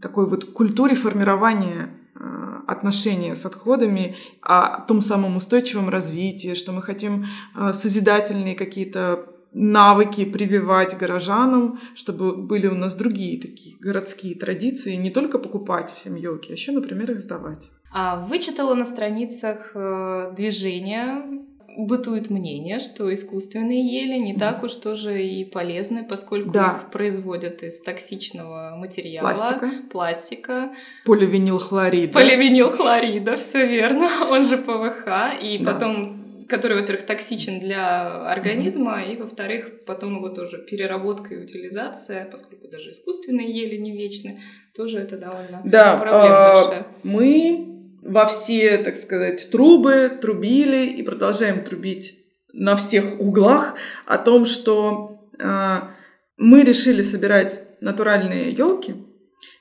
такой 0.00 0.26
вот 0.28 0.44
культуре 0.44 0.94
формирования 0.94 1.98
э, 2.14 2.20
отношения 2.68 3.34
с 3.34 3.44
отходами, 3.44 4.14
о 4.40 4.82
том 4.82 5.00
самом 5.00 5.34
устойчивом 5.34 5.88
развитии, 5.88 6.54
что 6.54 6.70
мы 6.70 6.80
хотим 6.80 7.24
э, 7.24 7.72
созидательные 7.72 8.54
какие-то 8.54 9.26
навыки 9.52 10.24
прививать 10.24 10.96
горожанам, 10.96 11.80
чтобы 11.96 12.36
были 12.36 12.68
у 12.68 12.76
нас 12.76 12.94
другие 12.94 13.40
такие 13.40 13.76
городские 13.80 14.36
традиции, 14.36 14.94
не 14.94 15.10
только 15.10 15.40
покупать 15.40 15.90
всем 15.90 16.14
елки, 16.14 16.52
а 16.52 16.52
еще, 16.52 16.70
например, 16.70 17.10
их 17.10 17.20
сдавать. 17.20 17.72
А 17.92 18.16
вычитала 18.16 18.74
на 18.74 18.84
страницах 18.84 19.72
э, 19.74 20.32
движения 20.34 21.22
бытует 21.76 22.30
мнение, 22.30 22.78
что 22.78 23.12
искусственные 23.12 23.86
ели 23.86 24.18
не 24.18 24.34
так 24.34 24.62
уж 24.62 24.74
тоже 24.74 25.22
и 25.22 25.44
полезны, 25.44 26.04
поскольку 26.04 26.50
да. 26.50 26.78
их 26.78 26.90
производят 26.90 27.62
из 27.62 27.80
токсичного 27.82 28.76
материала, 28.76 29.28
пластика, 29.28 29.70
пластика 29.90 30.72
поливинилхлорида. 31.04 32.12
Поливинилхлорида, 32.12 33.36
все 33.36 33.66
верно, 33.66 34.08
он 34.30 34.44
же 34.44 34.58
ПВХ, 34.58 35.08
и 35.42 35.58
да. 35.58 35.72
потом 35.72 36.22
который, 36.48 36.78
во-первых, 36.78 37.06
токсичен 37.06 37.60
для 37.60 38.26
организма, 38.26 39.00
mm-hmm. 39.00 39.14
и, 39.14 39.16
во-вторых, 39.16 39.84
потом 39.86 40.16
его 40.16 40.28
тоже 40.28 40.58
переработка 40.58 41.34
и 41.34 41.42
утилизация, 41.42 42.28
поскольку 42.30 42.68
даже 42.68 42.90
искусственные 42.90 43.50
ели 43.50 43.76
не 43.76 43.96
вечны, 43.96 44.38
тоже 44.76 44.98
это 44.98 45.16
довольно 45.16 45.62
да, 45.64 45.96
проблема 45.96 46.50
а, 46.50 46.54
большая. 46.54 46.86
Мы 47.04 47.71
во 48.02 48.26
все, 48.26 48.78
так 48.78 48.96
сказать, 48.96 49.50
трубы 49.50 50.10
трубили 50.20 50.86
и 50.86 51.02
продолжаем 51.02 51.64
трубить 51.64 52.18
на 52.52 52.76
всех 52.76 53.20
углах 53.20 53.74
о 54.06 54.18
том, 54.18 54.44
что 54.44 55.28
э, 55.38 55.80
мы 56.36 56.62
решили 56.62 57.02
собирать 57.02 57.62
натуральные 57.80 58.50
елки 58.50 58.94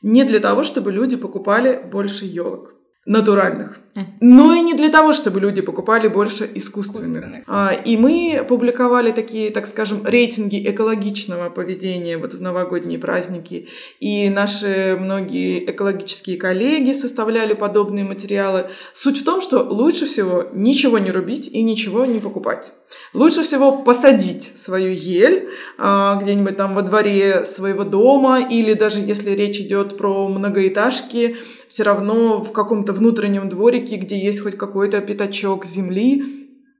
не 0.01 0.23
для 0.23 0.39
того, 0.39 0.63
чтобы 0.63 0.91
люди 0.91 1.15
покупали 1.15 1.81
больше 1.81 2.25
елок 2.25 2.73
натуральных. 3.05 3.79
Но 4.21 4.53
и 4.53 4.61
не 4.61 4.73
для 4.73 4.89
того, 4.89 5.11
чтобы 5.13 5.39
люди 5.39 5.61
покупали 5.61 6.07
больше 6.07 6.49
искусственных. 6.55 7.01
искусственных. 7.01 7.43
А, 7.47 7.73
и 7.73 7.97
мы 7.97 8.45
публиковали 8.47 9.11
такие, 9.11 9.51
так 9.51 9.67
скажем, 9.67 10.05
рейтинги 10.05 10.69
экологичного 10.69 11.49
поведения 11.49 12.17
вот 12.17 12.33
в 12.33 12.41
новогодние 12.41 12.99
праздники. 12.99 13.67
И 13.99 14.29
наши 14.29 14.97
многие 14.99 15.69
экологические 15.69 16.37
коллеги 16.37 16.93
составляли 16.93 17.53
подобные 17.53 18.05
материалы. 18.05 18.69
Суть 18.93 19.21
в 19.21 19.25
том, 19.25 19.41
что 19.41 19.59
лучше 19.59 20.05
всего 20.05 20.45
ничего 20.53 20.97
не 20.97 21.11
рубить 21.11 21.47
и 21.47 21.61
ничего 21.61 22.05
не 22.05 22.19
покупать. 22.19 22.73
Лучше 23.13 23.43
всего 23.43 23.77
посадить 23.77 24.43
свою 24.57 24.93
ель 24.93 25.49
а, 25.77 26.15
где-нибудь 26.15 26.55
там 26.55 26.75
во 26.75 26.81
дворе 26.81 27.45
своего 27.45 27.83
дома 27.83 28.39
или 28.39 28.73
даже 28.73 29.01
если 29.01 29.31
речь 29.31 29.59
идет 29.59 29.97
про 29.97 30.27
многоэтажки, 30.27 31.37
все 31.67 31.83
равно 31.83 32.43
в 32.43 32.51
каком-то 32.51 32.93
внутреннем 32.93 33.49
дворике, 33.81 33.97
где 33.97 34.17
есть 34.17 34.41
хоть 34.41 34.57
какой-то 34.57 35.01
пятачок 35.01 35.65
земли, 35.65 36.37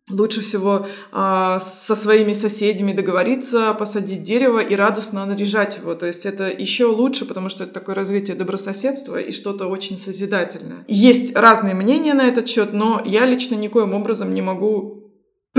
Лучше 0.10 0.42
всего 0.42 0.88
э, 1.14 1.60
со 1.62 1.96
своими 1.96 2.34
соседями 2.34 2.92
договориться, 2.92 3.74
посадить 3.76 4.24
дерево 4.24 4.60
и 4.60 4.76
радостно 4.76 5.26
наряжать 5.26 5.78
его. 5.78 5.96
То 5.96 6.08
есть 6.08 6.26
это 6.26 6.50
еще 6.50 6.86
лучше, 6.86 7.26
потому 7.26 7.48
что 7.50 7.64
это 7.64 7.74
такое 7.74 7.96
развитие 7.96 8.36
добрососедства 8.36 9.22
и 9.22 9.32
что-то 9.32 9.68
очень 9.68 9.98
созидательное. 9.98 10.80
Есть 10.88 11.36
разные 11.36 11.76
мнения 11.76 12.14
на 12.14 12.28
этот 12.28 12.50
счет, 12.50 12.74
но 12.74 13.02
я 13.06 13.26
лично 13.26 13.56
никоим 13.56 13.94
образом 13.94 14.34
не 14.34 14.42
могу 14.42 15.01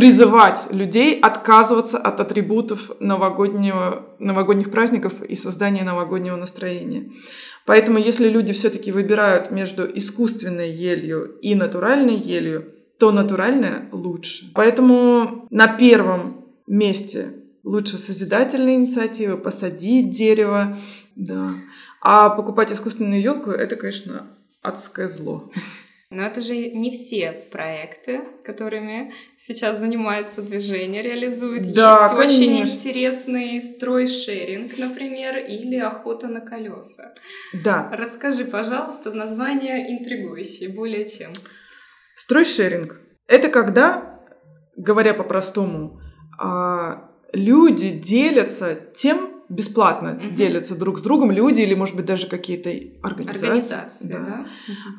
призывать 0.03 0.67
людей 0.73 1.21
отказываться 1.21 1.97
от 1.97 2.19
атрибутов 2.19 2.91
новогоднего, 2.99 4.05
новогодних 4.19 4.73
праздников 4.73 5.23
и 5.23 5.37
создания 5.37 5.85
новогоднего 5.85 6.35
настроения. 6.35 7.13
Поэтому 7.67 7.99
если 7.99 8.29
люди 8.29 8.53
все-таки 8.53 8.91
выбирают 8.91 9.53
между 9.53 9.85
искусственной 9.85 10.73
елью 10.73 11.39
и 11.41 11.55
натуральной 11.55 12.17
елью, 12.17 12.65
то 12.99 13.13
натуральная 13.13 13.89
лучше. 13.93 14.51
Поэтому 14.57 15.47
на 15.51 15.69
первом 15.69 16.47
месте 16.67 17.35
лучше 17.63 17.99
созидательные 17.99 18.75
инициативы, 18.75 19.39
посадить 19.39 20.11
дерево, 20.11 20.77
да. 21.15 21.55
А 22.01 22.29
покупать 22.31 22.73
искусственную 22.73 23.23
елку 23.23 23.51
это, 23.53 23.77
конечно, 23.77 24.27
адское 24.63 25.07
зло. 25.07 25.49
Но 26.13 26.25
это 26.25 26.43
же 26.43 26.55
не 26.55 26.91
все 26.91 27.33
проекты, 27.33 28.21
которыми 28.45 29.15
сейчас 29.39 29.79
занимается 29.79 30.43
движение, 30.43 31.01
реализуют. 31.01 31.73
Да, 31.73 32.03
Есть 32.03 32.15
конечно. 32.15 32.37
очень 32.37 32.61
интересный 32.61 33.63
стройшеринг, 33.63 34.77
например, 34.77 35.39
или 35.39 35.77
охота 35.77 36.29
на 36.29 36.43
колеса. 36.43 37.15
Да. 37.65 37.91
Расскажи, 37.95 38.45
пожалуйста, 38.45 39.11
название 39.13 39.91
интригующее, 39.91 40.69
более 40.69 41.09
чем. 41.09 41.33
Стройшеринг– 42.15 43.01
это 43.27 43.49
когда, 43.49 44.21
говоря 44.77 45.15
по-простому, 45.15 45.99
а, 46.39 47.11
люди 47.33 47.89
делятся 47.89 48.75
тем, 48.75 49.32
бесплатно 49.53 50.13
угу. 50.17 50.35
делятся 50.35 50.75
друг 50.75 50.99
с 50.99 51.03
другом 51.03 51.31
люди 51.31 51.61
или, 51.61 51.75
может 51.75 51.95
быть, 51.95 52.07
даже 52.07 52.27
какие-то 52.27 52.71
организации. 53.03 53.47
Организации, 53.47 54.09
да. 54.09 54.19
да. 54.19 54.47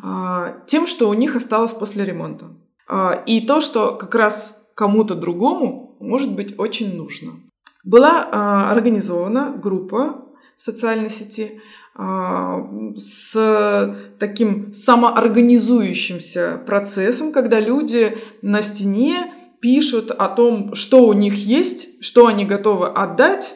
А, 0.03 0.57
тем, 0.67 0.87
что 0.87 1.09
у 1.09 1.13
них 1.13 1.35
осталось 1.35 1.71
после 1.71 2.05
ремонта. 2.05 2.45
А, 2.87 3.23
и 3.25 3.41
то, 3.41 3.61
что 3.61 3.95
как 3.95 4.13
раз 4.15 4.59
кому-то 4.75 5.15
другому 5.15 5.97
может 5.99 6.33
быть 6.35 6.57
очень 6.57 6.95
нужно. 6.95 7.33
Была 7.83 8.29
а, 8.31 8.71
организована 8.71 9.51
группа 9.51 10.25
в 10.55 10.61
социальной 10.61 11.09
сети, 11.09 11.59
а, 11.95 12.67
с 12.95 14.13
таким 14.19 14.73
самоорганизующимся 14.73 16.61
процессом, 16.65 17.31
когда 17.31 17.59
люди 17.59 18.17
на 18.41 18.61
стене 18.61 19.33
пишут 19.59 20.11
о 20.11 20.27
том, 20.27 20.75
что 20.75 21.05
у 21.05 21.13
них 21.13 21.35
есть, 21.35 22.03
что 22.03 22.27
они 22.27 22.45
готовы 22.45 22.87
отдать 22.87 23.55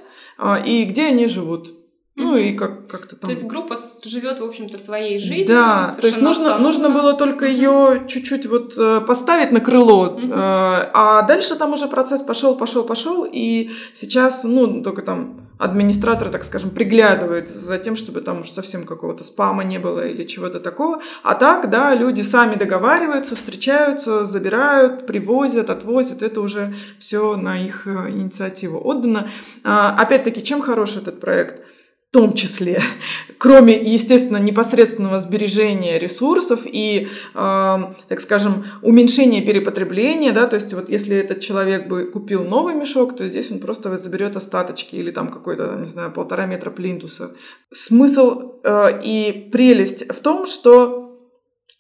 и 0.66 0.86
где 0.86 1.08
они 1.08 1.28
живут. 1.28 1.77
Ну 2.18 2.36
и 2.36 2.54
как 2.54 2.88
как-то 2.88 3.16
там. 3.16 3.28
То 3.28 3.32
есть 3.32 3.46
группа 3.46 3.76
живет, 4.04 4.40
в 4.40 4.44
общем-то, 4.44 4.80
своей 4.80 5.20
жизнью. 5.20 5.48
Да, 5.48 5.88
то 6.02 6.08
есть 6.08 6.20
нужно, 6.20 6.58
нужно 6.58 6.90
было 6.90 7.14
только 7.14 7.46
ее 7.46 8.06
чуть-чуть 8.08 8.48
вот 8.48 8.74
э, 8.76 9.02
поставить 9.02 9.52
на 9.52 9.60
крыло, 9.60 10.18
mm 10.20 10.58
а 10.94 11.22
дальше 11.24 11.56
там 11.56 11.74
уже 11.74 11.88
процесс 11.88 12.22
пошел, 12.24 12.56
пошел, 12.56 12.84
пошел, 12.84 13.28
и 13.32 13.70
сейчас, 13.94 14.44
ну, 14.44 14.82
только 14.82 15.04
там 15.04 15.48
администратор, 15.58 16.30
так 16.30 16.44
скажем, 16.44 16.70
приглядывает 16.70 17.50
за 17.50 17.78
тем, 17.78 17.96
чтобы 17.96 18.22
там 18.22 18.42
уж 18.42 18.50
совсем 18.50 18.84
какого-то 18.84 19.24
спама 19.24 19.64
не 19.64 19.80
было 19.80 20.08
или 20.08 20.24
чего-то 20.24 20.60
такого. 20.60 21.02
А 21.24 21.36
так, 21.36 21.70
да, 21.70 21.94
люди 21.96 22.22
сами 22.22 22.56
договариваются, 22.56 23.36
встречаются, 23.36 24.26
забирают, 24.26 25.06
привозят, 25.06 25.70
отвозят. 25.70 26.22
Это 26.22 26.42
уже 26.42 26.76
все 27.00 27.36
на 27.36 27.64
их 27.64 27.88
э, 27.88 28.10
инициативу 28.10 28.80
отдано. 28.84 29.30
А, 29.64 29.96
опять-таки, 30.00 30.44
чем 30.44 30.62
хорош 30.62 30.98
этот 30.98 31.20
проект? 31.20 31.62
Том 32.12 32.34
числе, 32.34 32.82
кроме, 33.38 33.76
естественно, 33.76 34.38
непосредственного 34.38 35.20
сбережения 35.20 36.00
ресурсов 36.00 36.62
и, 36.66 37.08
э, 37.34 37.78
так 38.08 38.22
скажем, 38.22 38.66
уменьшения 38.82 39.42
перепотребления, 39.42 40.32
да, 40.32 40.48
то 40.48 40.56
есть 40.56 40.74
вот 40.74 40.90
если 40.90 41.18
этот 41.18 41.42
человек 41.42 41.88
бы 41.88 42.06
купил 42.06 42.44
новый 42.44 42.76
мешок, 42.76 43.16
то 43.16 43.28
здесь 43.28 43.52
он 43.52 43.60
просто 43.60 43.90
вот 43.90 44.02
заберет 44.02 44.36
остаточки 44.36 44.96
или 44.96 45.12
там 45.12 45.32
какой-то, 45.32 45.76
не 45.76 45.88
знаю, 45.88 46.12
полтора 46.12 46.46
метра 46.46 46.70
плинтуса. 46.70 47.36
Смысл 47.72 48.60
э, 48.64 49.02
и 49.04 49.50
прелесть 49.52 50.08
в 50.12 50.20
том, 50.22 50.46
что 50.46 51.04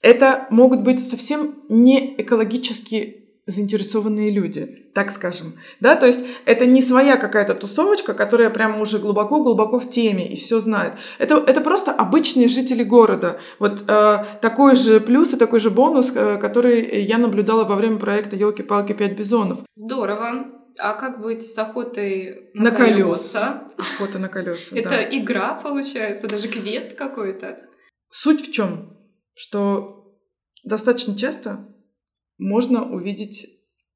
это 0.01 0.47
могут 0.51 0.81
быть 0.81 1.07
совсем 1.07 1.55
не 1.69 2.15
экологически 2.21 3.26
заинтересованные 3.47 4.29
люди, 4.29 4.89
так 4.93 5.09
скажем. 5.09 5.53
Да, 5.79 5.95
то 5.95 6.05
есть 6.05 6.19
это 6.45 6.65
не 6.65 6.81
своя 6.81 7.15
какая-то 7.15 7.55
тусовочка, 7.55 8.13
которая 8.13 8.49
прямо 8.49 8.81
уже 8.81 8.99
глубоко-глубоко 8.99 9.79
в 9.79 9.89
теме 9.89 10.27
и 10.27 10.35
все 10.35 10.59
знает. 10.59 10.93
Это, 11.17 11.37
это 11.37 11.61
просто 11.61 11.91
обычные 11.91 12.49
жители 12.49 12.83
города. 12.83 13.39
Вот 13.59 13.85
э, 13.87 14.25
такой 14.41 14.75
же 14.75 14.99
плюс 14.99 15.33
и 15.33 15.37
такой 15.37 15.61
же 15.61 15.69
бонус, 15.71 16.11
э, 16.13 16.37
который 16.37 17.01
я 17.03 17.17
наблюдала 17.17 17.63
во 17.63 17.75
время 17.75 17.97
проекта 17.97 18.35
«Елки-палки, 18.35 18.91
пять 18.91 19.17
бизонов». 19.17 19.59
Здорово. 19.75 20.47
А 20.79 20.93
как 20.93 21.21
быть 21.21 21.49
с 21.49 21.57
охотой 21.57 22.51
на, 22.53 22.65
на 22.65 22.71
колеса? 22.71 22.93
колеса? 22.97 23.63
Охота 23.77 24.19
на 24.19 24.27
колеса. 24.27 24.75
Это 24.77 25.01
игра 25.03 25.55
получается, 25.55 26.27
даже 26.27 26.49
квест 26.49 26.95
какой-то. 26.95 27.59
Суть 28.09 28.45
в 28.45 28.51
чем? 28.51 28.97
Что 29.33 30.17
достаточно 30.63 31.15
часто 31.15 31.65
можно 32.37 32.83
увидеть 32.83 33.47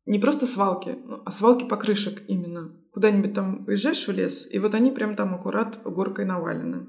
не 0.06 0.20
просто 0.20 0.46
свалки, 0.46 0.98
ну, 1.06 1.22
а 1.26 1.32
свалки 1.32 1.64
покрышек 1.66 2.24
именно. 2.28 2.76
Куда-нибудь 2.92 3.34
там 3.34 3.64
уезжаешь 3.68 4.08
в 4.08 4.12
лес, 4.12 4.48
и 4.50 4.60
вот 4.60 4.74
они 4.74 4.92
прям 4.92 5.16
там 5.16 5.34
аккурат 5.34 5.80
горкой 5.84 6.26
навалены. 6.26 6.88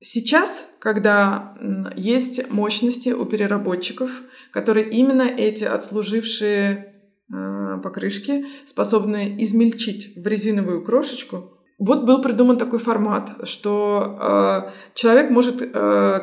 Сейчас, 0.00 0.68
когда 0.78 1.56
есть 1.96 2.50
мощности 2.50 3.10
у 3.10 3.24
переработчиков, 3.24 4.10
которые 4.52 4.90
именно 4.90 5.22
эти 5.22 5.64
отслужившие 5.64 6.94
э, 7.32 7.78
покрышки 7.82 8.46
способны 8.66 9.36
измельчить 9.38 10.16
в 10.16 10.26
резиновую 10.26 10.84
крошечку, 10.84 11.56
вот 11.78 12.04
был 12.04 12.22
придуман 12.22 12.58
такой 12.58 12.78
формат, 12.78 13.30
что 13.44 14.18
э, 14.18 14.94
человек 14.94 15.30
может 15.30 15.60
э, 15.62 15.68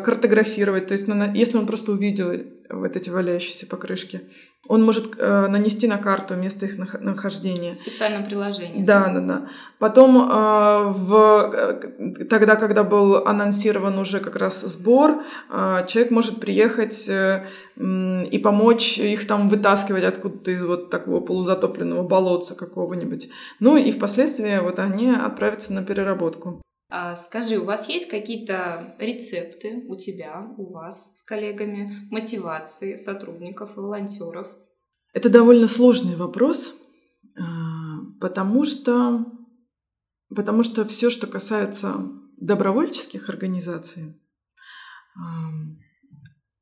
картографировать, 0.03 0.87
то 0.87 0.93
есть 0.93 1.07
на, 1.07 1.31
если 1.33 1.57
он 1.57 1.67
просто 1.67 1.91
увидел 1.91 2.31
вот 2.79 2.95
эти 2.95 3.09
валяющиеся 3.09 3.67
покрышки, 3.67 4.21
он 4.67 4.83
может 4.83 5.15
э, 5.17 5.47
нанести 5.47 5.87
на 5.87 5.97
карту 5.97 6.35
место 6.35 6.65
их 6.65 6.77
нахождения. 6.77 7.73
В 7.73 7.77
специальном 7.77 8.23
приложении. 8.23 8.83
Да, 8.83 9.09
да, 9.09 9.19
да. 9.19 9.47
Потом, 9.77 10.17
э, 10.17 10.93
в, 10.93 11.51
э, 11.53 12.25
тогда, 12.29 12.55
когда 12.55 12.83
был 12.83 13.27
анонсирован 13.27 13.99
уже 13.99 14.21
как 14.21 14.37
раз 14.37 14.61
сбор, 14.61 15.23
э, 15.49 15.85
человек 15.87 16.11
может 16.11 16.39
приехать 16.39 17.09
э, 17.09 17.45
э, 17.75 18.25
и 18.25 18.39
помочь 18.39 18.97
их 18.97 19.27
там 19.27 19.49
вытаскивать 19.49 20.05
откуда-то 20.05 20.51
из 20.51 20.63
вот 20.63 20.89
такого 20.89 21.19
полузатопленного 21.19 22.03
болотца 22.03 22.55
какого-нибудь. 22.55 23.29
Ну 23.59 23.75
и 23.75 23.91
впоследствии 23.91 24.59
вот 24.59 24.79
они 24.79 25.11
отправятся 25.11 25.73
на 25.73 25.83
переработку. 25.83 26.61
А 26.95 27.15
скажи, 27.15 27.57
у 27.57 27.63
вас 27.63 27.89
есть 27.89 28.07
какие-то 28.07 28.95
рецепты 28.99 29.83
у 29.87 29.95
тебя, 29.95 30.47
у 30.59 30.71
вас 30.71 31.17
с 31.17 31.23
коллегами, 31.23 31.89
мотивации 32.11 32.97
сотрудников 32.97 33.75
и 33.75 33.79
волонтеров? 33.79 34.47
Это 35.11 35.29
довольно 35.29 35.67
сложный 35.67 36.15
вопрос, 36.15 36.75
а, 37.35 37.43
потому 38.21 38.63
что, 38.63 39.25
потому 40.29 40.61
что 40.61 40.85
все, 40.85 41.09
что 41.09 41.25
касается 41.25 41.95
добровольческих 42.37 43.27
организаций, 43.27 44.21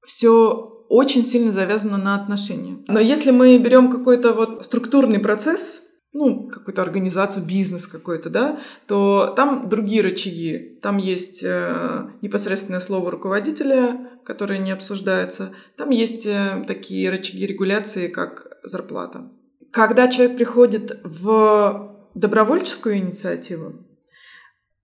все 0.06 0.86
очень 0.88 1.26
сильно 1.26 1.52
завязано 1.52 1.98
на 1.98 2.16
отношения. 2.16 2.78
Но 2.88 3.02
если 3.02 3.32
мы 3.32 3.58
берем 3.58 3.92
какой-то 3.92 4.32
вот 4.32 4.64
структурный 4.64 5.20
процесс, 5.20 5.84
ну, 6.14 6.50
какую-то 6.50 6.82
организацию, 6.82 7.46
бизнес 7.46 7.88
какой-то, 7.88 8.30
да, 8.30 8.60
то 8.86 9.34
там 9.36 9.70
другие 9.70 10.02
рычаги. 10.02 10.78
Там 10.82 10.98
есть 10.98 11.42
э, 11.44 12.10
непосредственное 12.22 12.82
слово 12.82 13.12
руководителя, 13.12 13.98
которое 14.26 14.60
не 14.60 14.72
обсуждается. 14.72 15.54
Там 15.78 15.90
есть 15.90 16.26
э, 16.26 16.66
такие 16.68 17.10
рычаги 17.10 17.46
регуляции, 17.46 18.08
как 18.08 18.58
зарплата. 18.64 19.32
Когда 19.72 20.10
человек 20.10 20.36
приходит 20.36 21.00
в 21.04 21.96
добровольческую 22.14 22.98
инициативу, 22.98 23.86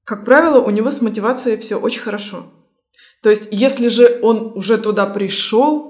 как 0.05 0.23
правило, 0.23 0.59
у 0.59 0.69
него 0.69 0.89
с 0.89 1.01
мотивацией 1.01 1.57
все 1.57 1.77
очень 1.77 2.01
хорошо. 2.01 2.45
То 3.21 3.29
есть, 3.29 3.49
если 3.51 3.89
же 3.89 4.19
он 4.21 4.53
уже 4.55 4.77
туда 4.77 5.05
пришел, 5.05 5.86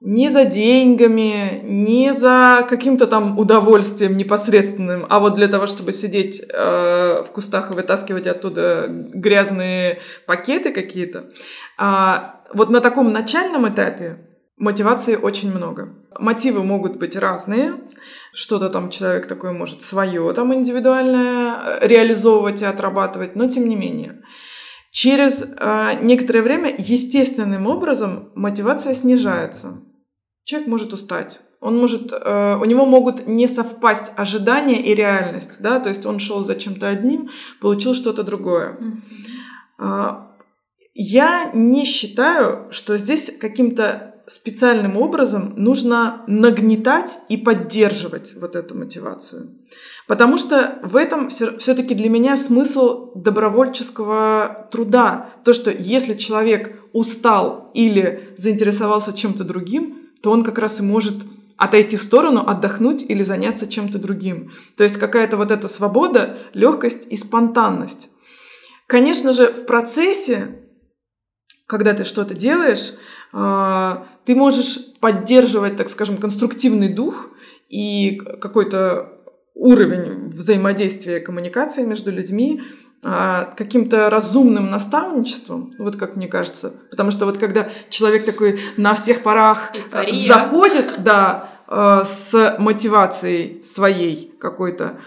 не 0.00 0.30
за 0.30 0.44
деньгами, 0.44 1.62
не 1.64 2.12
за 2.12 2.66
каким-то 2.68 3.06
там 3.06 3.38
удовольствием 3.38 4.16
непосредственным, 4.16 5.06
а 5.08 5.18
вот 5.20 5.34
для 5.34 5.48
того, 5.48 5.66
чтобы 5.66 5.92
сидеть 5.92 6.42
э, 6.48 7.22
в 7.22 7.32
кустах 7.32 7.70
и 7.70 7.74
вытаскивать 7.74 8.26
оттуда 8.26 8.86
грязные 8.88 10.00
пакеты 10.26 10.72
какие-то. 10.72 11.30
А, 11.78 12.42
вот 12.52 12.68
на 12.68 12.80
таком 12.80 13.10
начальном 13.12 13.68
этапе 13.68 14.18
мотивации 14.58 15.16
очень 15.16 15.54
много. 15.54 15.94
Мотивы 16.18 16.62
могут 16.62 16.96
быть 16.96 17.16
разные. 17.16 17.74
Что-то 18.32 18.68
там 18.68 18.90
человек 18.90 19.26
такое 19.26 19.52
может 19.52 19.82
свое 19.82 20.32
там 20.34 20.52
индивидуальное 20.54 21.80
реализовывать 21.80 22.62
и 22.62 22.66
отрабатывать, 22.66 23.34
но 23.34 23.48
тем 23.48 23.68
не 23.68 23.76
менее. 23.76 24.22
Через 24.90 25.42
э, 25.42 25.98
некоторое 26.00 26.40
время 26.40 26.74
естественным 26.78 27.66
образом 27.66 28.30
мотивация 28.34 28.94
снижается. 28.94 29.82
Человек 30.46 30.68
может 30.68 30.92
устать. 30.92 31.40
Он 31.60 31.76
может, 31.76 32.12
э, 32.12 32.56
у 32.56 32.64
него 32.64 32.86
могут 32.86 33.26
не 33.26 33.48
совпасть 33.48 34.12
ожидания 34.16 34.80
и 34.80 34.94
реальность, 34.94 35.56
да, 35.58 35.80
то 35.80 35.88
есть 35.88 36.06
он 36.06 36.20
шел 36.20 36.44
за 36.44 36.54
чем-то 36.54 36.88
одним, 36.88 37.30
получил 37.60 37.94
что-то 37.94 38.22
другое. 38.22 38.78
Mm-hmm. 39.78 40.22
Я 40.94 41.50
не 41.52 41.84
считаю, 41.84 42.68
что 42.70 42.96
здесь 42.96 43.36
каким-то 43.40 44.14
специальным 44.28 44.96
образом 44.96 45.54
нужно 45.56 46.22
нагнетать 46.28 47.18
и 47.28 47.36
поддерживать 47.36 48.34
вот 48.40 48.54
эту 48.54 48.76
мотивацию. 48.76 49.50
Потому 50.06 50.38
что 50.38 50.78
в 50.82 50.94
этом 50.94 51.28
все-таки 51.28 51.94
для 51.94 52.08
меня 52.08 52.36
смысл 52.36 53.12
добровольческого 53.16 54.68
труда. 54.70 55.30
То, 55.44 55.52
что 55.52 55.70
если 55.70 56.14
человек 56.14 56.80
устал 56.92 57.70
или 57.74 58.34
заинтересовался 58.38 59.12
чем-то 59.12 59.44
другим, 59.44 60.05
то 60.26 60.32
он 60.32 60.42
как 60.42 60.58
раз 60.58 60.80
и 60.80 60.82
может 60.82 61.14
отойти 61.56 61.96
в 61.96 62.02
сторону, 62.02 62.42
отдохнуть 62.44 63.04
или 63.08 63.22
заняться 63.22 63.68
чем-то 63.68 64.00
другим. 64.00 64.50
То 64.76 64.82
есть 64.82 64.96
какая-то 64.96 65.36
вот 65.36 65.52
эта 65.52 65.68
свобода, 65.68 66.36
легкость 66.52 67.06
и 67.08 67.16
спонтанность. 67.16 68.08
Конечно 68.88 69.30
же, 69.30 69.52
в 69.52 69.66
процессе, 69.66 70.62
когда 71.68 71.94
ты 71.94 72.02
что-то 72.02 72.34
делаешь, 72.34 72.94
а, 73.32 74.08
ты 74.24 74.34
можешь 74.34 74.94
поддерживать, 74.98 75.76
так 75.76 75.88
скажем, 75.88 76.16
конструктивный 76.16 76.92
дух 76.92 77.30
и 77.68 78.16
какой-то 78.40 79.22
уровень 79.54 80.30
взаимодействия 80.30 81.20
коммуникации 81.20 81.84
между 81.84 82.10
людьми 82.10 82.62
каким-то 83.02 84.10
разумным 84.10 84.68
наставничеством, 84.68 85.74
вот 85.78 85.96
как 85.96 86.16
мне 86.16 86.26
кажется. 86.26 86.72
Потому 86.90 87.10
что 87.10 87.26
вот 87.26 87.38
когда 87.38 87.68
человек 87.88 88.24
такой 88.24 88.58
на 88.76 88.94
всех 88.94 89.22
парах 89.22 89.70
Эйфория. 89.74 90.26
заходит, 90.26 91.02
да, 91.04 91.50
а, 91.68 92.04
с 92.04 92.56
мотивацией 92.58 93.62
своей 93.64 94.32
какой-то, 94.40 95.00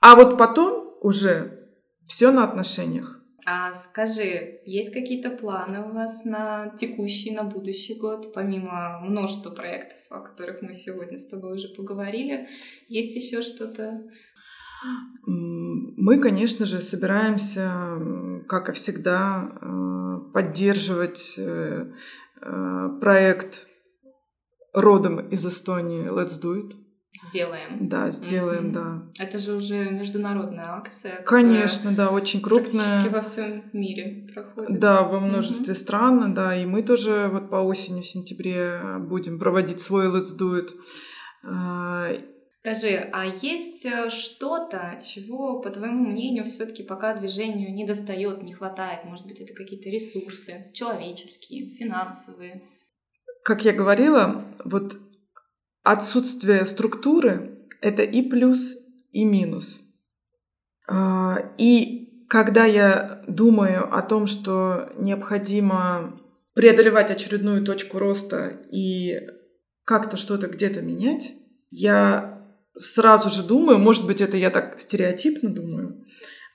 а 0.00 0.14
вот 0.14 0.38
потом 0.38 0.94
уже 1.00 1.68
все 2.06 2.30
на 2.30 2.44
отношениях. 2.44 3.18
А 3.44 3.74
скажи, 3.74 4.60
есть 4.66 4.92
какие-то 4.92 5.30
планы 5.30 5.82
у 5.88 5.92
вас 5.92 6.24
на 6.24 6.72
текущий, 6.78 7.32
на 7.32 7.42
будущий 7.42 7.94
год, 7.94 8.32
помимо 8.32 9.00
множества 9.00 9.50
проектов, 9.50 9.98
о 10.10 10.20
которых 10.20 10.62
мы 10.62 10.74
сегодня 10.74 11.18
с 11.18 11.26
тобой 11.26 11.54
уже 11.54 11.68
поговорили? 11.68 12.48
Есть 12.88 13.16
еще 13.16 13.42
что-то? 13.42 14.04
Мы, 15.24 16.18
конечно 16.18 16.66
же, 16.66 16.80
собираемся, 16.80 17.98
как 18.48 18.68
и 18.68 18.72
всегда, 18.72 19.52
э, 19.60 20.32
поддерживать 20.32 21.34
э, 21.38 21.92
э, 22.40 22.88
проект 23.00 23.66
родом 24.74 25.20
из 25.28 25.46
Эстонии 25.46 26.08
Let's 26.08 26.42
Do 26.42 26.56
It. 26.56 26.72
Сделаем. 27.28 27.88
Да, 27.88 28.10
сделаем, 28.10 28.68
mm-hmm. 28.68 28.72
да. 28.72 29.02
Это 29.18 29.38
же 29.38 29.54
уже 29.54 29.90
международная 29.90 30.72
акция. 30.72 31.22
Конечно, 31.22 31.92
да, 31.92 32.10
очень 32.10 32.40
крупная. 32.40 32.70
Практически 32.72 33.14
во 33.14 33.20
всем 33.20 33.64
мире 33.74 34.26
проходит. 34.34 34.80
Да, 34.80 35.02
во 35.02 35.20
множестве 35.20 35.74
mm-hmm. 35.74 35.76
стран, 35.76 36.34
да, 36.34 36.56
и 36.56 36.64
мы 36.64 36.82
тоже 36.82 37.28
вот 37.30 37.50
по 37.50 37.56
осени, 37.56 38.00
в 38.00 38.06
сентябре 38.06 38.80
будем 38.98 39.38
проводить 39.38 39.80
свой 39.80 40.06
Let's 40.06 40.36
Do 40.38 40.58
It. 40.58 40.70
Скажи, 42.64 43.10
а 43.12 43.26
есть 43.26 43.84
э, 43.84 44.08
что-то, 44.08 44.96
чего, 45.02 45.60
по 45.60 45.70
твоему 45.70 46.06
мнению, 46.06 46.44
все-таки 46.44 46.84
пока 46.84 47.12
движению 47.12 47.74
не 47.74 47.84
достает, 47.84 48.44
не 48.44 48.52
хватает? 48.52 49.04
Может 49.04 49.26
быть, 49.26 49.40
это 49.40 49.52
какие-то 49.52 49.90
ресурсы 49.90 50.70
человеческие, 50.72 51.70
финансовые? 51.70 52.62
Как 53.42 53.64
я 53.64 53.72
говорила, 53.72 54.44
вот 54.64 54.96
отсутствие 55.82 56.64
структуры— 56.64 57.66
это 57.80 58.04
и 58.04 58.22
плюс, 58.22 58.76
и 59.10 59.24
минус. 59.24 59.82
А, 60.86 61.38
и 61.58 62.26
когда 62.28 62.64
я 62.64 63.24
думаю 63.26 63.92
о 63.92 64.02
том, 64.02 64.28
что 64.28 64.92
необходимо 64.96 66.16
преодолевать 66.54 67.10
очередную 67.10 67.64
точку 67.64 67.98
роста 67.98 68.50
и 68.70 69.18
как-то 69.82 70.16
что-то 70.16 70.46
где-то 70.46 70.80
менять, 70.80 71.32
я 71.72 72.41
сразу 72.78 73.30
же 73.30 73.42
думаю, 73.42 73.78
может 73.78 74.06
быть, 74.06 74.20
это 74.20 74.36
я 74.36 74.50
так 74.50 74.80
стереотипно 74.80 75.50
думаю, 75.50 76.04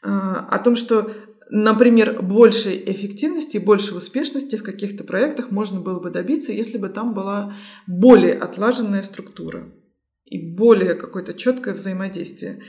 а, 0.02 0.48
о 0.50 0.60
том, 0.60 0.76
что 0.76 1.12
например, 1.50 2.22
большей 2.22 2.84
эффективности 2.92 3.58
и 3.58 3.64
большей 3.64 3.98
успешности 3.98 4.56
в 4.56 4.64
каких-то 4.64 5.04
проектах 5.04 5.52
можно 5.52 5.80
было 5.80 6.00
бы 6.00 6.10
добиться, 6.10 6.52
если 6.52 6.78
бы 6.78 6.90
там 6.90 7.14
была 7.14 7.56
более 7.88 8.34
отлаженная 8.34 9.04
структура 9.04 9.72
и 10.26 10.56
более 10.56 10.94
какое-то 10.96 11.34
четкое 11.34 11.74
взаимодействие, 11.74 12.64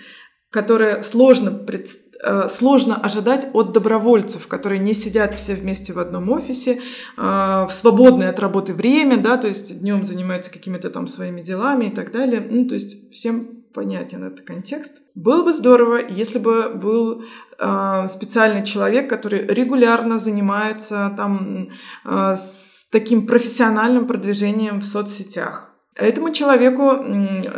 которое 0.50 1.02
сложно, 1.02 1.50
пред... 1.50 1.88
Э, 2.22 2.48
сложно 2.48 2.96
ожидать 2.96 3.48
от 3.52 3.72
добровольцев, 3.72 4.46
которые 4.46 4.78
не 4.78 4.94
сидят 4.94 5.38
все 5.38 5.54
вместе 5.54 5.92
в 5.92 5.98
одном 5.98 6.30
офисе, 6.30 6.80
э, 7.16 7.20
в 7.20 7.70
свободное 7.70 8.30
от 8.30 8.40
работы 8.40 8.74
время, 8.74 9.18
да, 9.18 9.36
то 9.36 9.48
есть 9.48 9.80
днем 9.80 10.04
занимаются 10.04 10.50
какими-то 10.50 10.90
там 10.90 11.06
своими 11.06 11.42
делами 11.42 11.86
и 11.86 11.90
так 11.90 12.12
далее. 12.12 12.46
Ну, 12.48 12.66
то 12.66 12.74
есть 12.74 13.10
всем 13.12 13.62
понятен 13.74 14.24
этот 14.24 14.42
контекст. 14.42 14.96
Было 15.14 15.44
бы 15.44 15.52
здорово, 15.52 16.00
если 16.08 16.38
бы 16.38 16.70
был 16.70 17.24
э, 17.58 18.06
специальный 18.08 18.64
человек, 18.64 19.08
который 19.10 19.46
регулярно 19.46 20.18
занимается 20.18 21.12
там 21.16 21.68
с 22.04 22.88
таким 22.90 23.26
профессиональным 23.26 24.06
продвижением 24.06 24.80
в 24.80 24.84
соцсетях. 24.84 25.67
Этому 25.98 26.32
человеку 26.32 26.92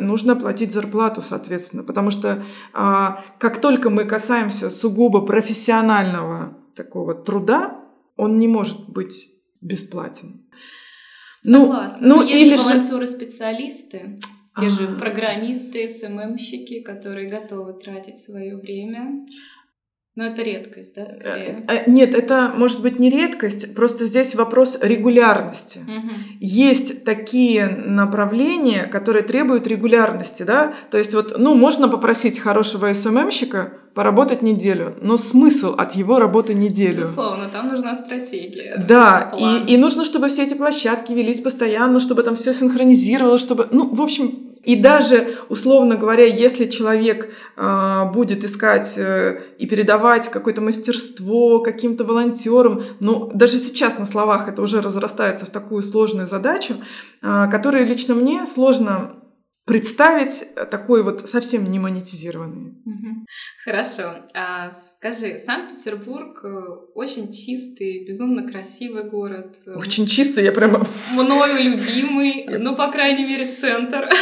нужно 0.01 0.35
платить 0.35 0.73
зарплату, 0.73 1.21
соответственно, 1.21 1.83
потому 1.83 2.11
что 2.11 2.43
а, 2.73 3.23
как 3.39 3.61
только 3.61 3.91
мы 3.91 4.07
касаемся 4.07 4.71
сугубо 4.71 5.21
профессионального 5.21 6.57
такого 6.75 7.15
труда, 7.15 7.85
он 8.17 8.39
не 8.39 8.49
может 8.49 8.89
быть 8.89 9.31
бесплатен. 9.61 10.47
Ну, 11.45 11.67
Согласна. 11.67 12.09
Ну, 12.09 12.17
ну 12.17 12.23
или 12.23 12.57
же 12.57 12.63
волонтеры-специалисты. 12.63 14.21
Те 14.59 14.71
же 14.71 14.89
программисты, 14.89 15.87
СММщики, 15.89 16.81
которые 16.81 17.29
готовы 17.29 17.75
тратить 17.75 18.19
свое 18.19 18.57
время. 18.57 19.27
Но 20.17 20.25
это 20.25 20.43
редкость, 20.43 20.97
да, 20.97 21.07
скорее? 21.07 21.65
Э, 21.69 21.77
э, 21.77 21.91
нет, 21.91 22.17
это 22.17 22.53
может 22.57 22.83
быть 22.83 22.99
не 22.99 23.11
редкость, 23.11 23.77
просто 23.77 24.07
здесь 24.07 24.35
вопрос 24.35 24.77
регулярности. 24.83 25.79
Угу. 25.79 26.11
Есть 26.41 27.05
такие 27.05 27.69
направления, 27.69 28.87
которые 28.87 29.23
требуют 29.23 29.69
регулярности, 29.69 30.43
да, 30.43 30.75
то 30.91 30.99
есть 30.99 31.15
вот, 31.15 31.39
ну, 31.39 31.55
можно 31.55 31.89
попросить 31.89 32.41
хорошего 32.41 32.93
СММщика 32.93 33.75
поработать 33.95 34.43
неделю, 34.43 34.97
но 35.01 35.17
смысл 35.17 35.75
от 35.79 35.93
его 35.93 36.19
работы 36.19 36.55
неделю. 36.55 37.03
Безусловно, 37.03 37.49
там 37.49 37.69
нужна 37.69 37.95
стратегия. 37.95 38.85
Да, 38.89 39.33
и, 39.39 39.75
и 39.75 39.77
нужно, 39.77 40.05
чтобы 40.05 40.29
все 40.29 40.45
эти 40.45 40.55
площадки 40.55 41.13
велись 41.13 41.41
постоянно, 41.41 42.01
чтобы 42.01 42.25
там 42.25 42.35
все 42.35 42.53
синхронизировалось, 42.53 43.41
чтобы, 43.41 43.69
ну, 43.71 43.95
в 43.95 44.03
общем, 44.03 44.50
и 44.63 44.77
даже, 44.77 45.39
условно 45.49 45.97
говоря, 45.97 46.25
если 46.25 46.67
человек 46.67 47.33
э, 47.57 48.05
будет 48.13 48.45
искать 48.45 48.93
э, 48.99 49.41
и 49.59 49.67
передавать 49.67 50.31
какое-то 50.31 50.61
мастерство 50.61 51.61
каким-то 51.61 52.05
волонтерам, 52.05 52.83
ну, 53.01 53.31
даже 53.33 53.57
сейчас 53.57 53.99
на 53.99 54.05
словах 54.05 54.49
это 54.49 54.61
уже 54.61 54.83
разрастается 54.83 55.47
в 55.47 55.51
такую 55.51 55.83
сложную 55.83 56.27
задачу, 56.27 56.75
э, 57.23 57.49
которую 57.51 57.87
лично 57.87 58.15
мне 58.15 58.45
сложно 58.45 59.20
представить 59.71 60.53
такой 60.69 61.05
вот 61.05 61.31
совсем 61.31 61.71
не 61.71 61.79
монетизированный. 61.79 62.75
Хорошо. 63.65 64.17
А 64.35 64.73
скажи, 64.73 65.39
Санкт-Петербург 65.39 66.41
э, 66.43 66.63
очень 66.97 67.33
чистый, 67.33 68.05
безумно 68.05 68.49
красивый 68.49 69.05
город. 69.05 69.57
Очень 69.67 70.07
чистый, 70.07 70.43
я 70.43 70.51
прямо... 70.51 70.85
Мною 71.15 71.63
любимый, 71.63 72.47
ну, 72.59 72.75
по 72.75 72.91
крайней 72.91 73.25
мере, 73.25 73.53
центр. 73.53 74.09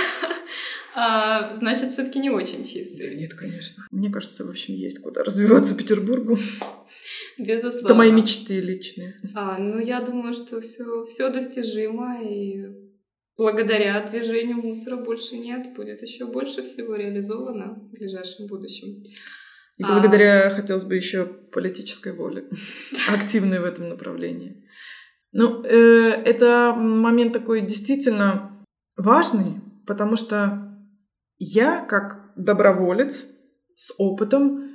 А, 1.01 1.55
значит, 1.55 1.93
все-таки 1.93 2.19
не 2.19 2.29
очень 2.29 2.65
чистый. 2.65 3.15
нет, 3.15 3.33
конечно. 3.33 3.87
Мне 3.93 4.11
кажется, 4.11 4.45
в 4.45 4.51
общем, 4.51 4.75
есть 4.75 4.99
куда 5.01 5.23
развиваться 5.23 5.77
Петербургу. 5.77 6.37
Безусловно. 7.39 7.87
Это 7.87 7.95
мои 7.95 8.11
мечты 8.11 8.61
личные. 8.61 9.15
А, 9.33 9.59
ну, 9.59 9.79
я 9.79 10.01
думаю, 10.01 10.33
что 10.33 10.61
все, 10.61 11.05
все 11.05 11.29
достижимо, 11.29 12.21
и 12.21 12.88
благодаря 13.39 14.05
движению 14.05 14.57
мусора 14.59 14.97
больше 14.97 15.39
нет, 15.39 15.73
будет 15.75 16.03
еще 16.03 16.27
больше 16.27 16.65
всего 16.65 16.97
реализовано 16.97 17.75
в 17.75 17.91
ближайшем 17.93 18.49
будущем. 18.49 19.03
И 19.79 19.85
благодаря, 19.85 20.49
а... 20.49 20.51
хотелось 20.51 20.85
бы, 20.85 20.97
еще 20.97 21.25
политической 21.25 22.13
воли, 22.13 22.49
активной 23.09 23.61
в 23.61 23.65
этом 23.65 23.89
направлении. 23.89 24.65
Ну, 25.31 25.63
э, 25.63 26.11
это 26.25 26.75
момент 26.77 27.33
такой 27.33 27.61
действительно 27.61 28.65
важный, 28.97 29.61
потому 29.87 30.17
что 30.17 30.77
я, 31.39 31.81
как 31.81 32.33
доброволец 32.35 33.29
с 33.77 33.95
опытом, 33.99 34.69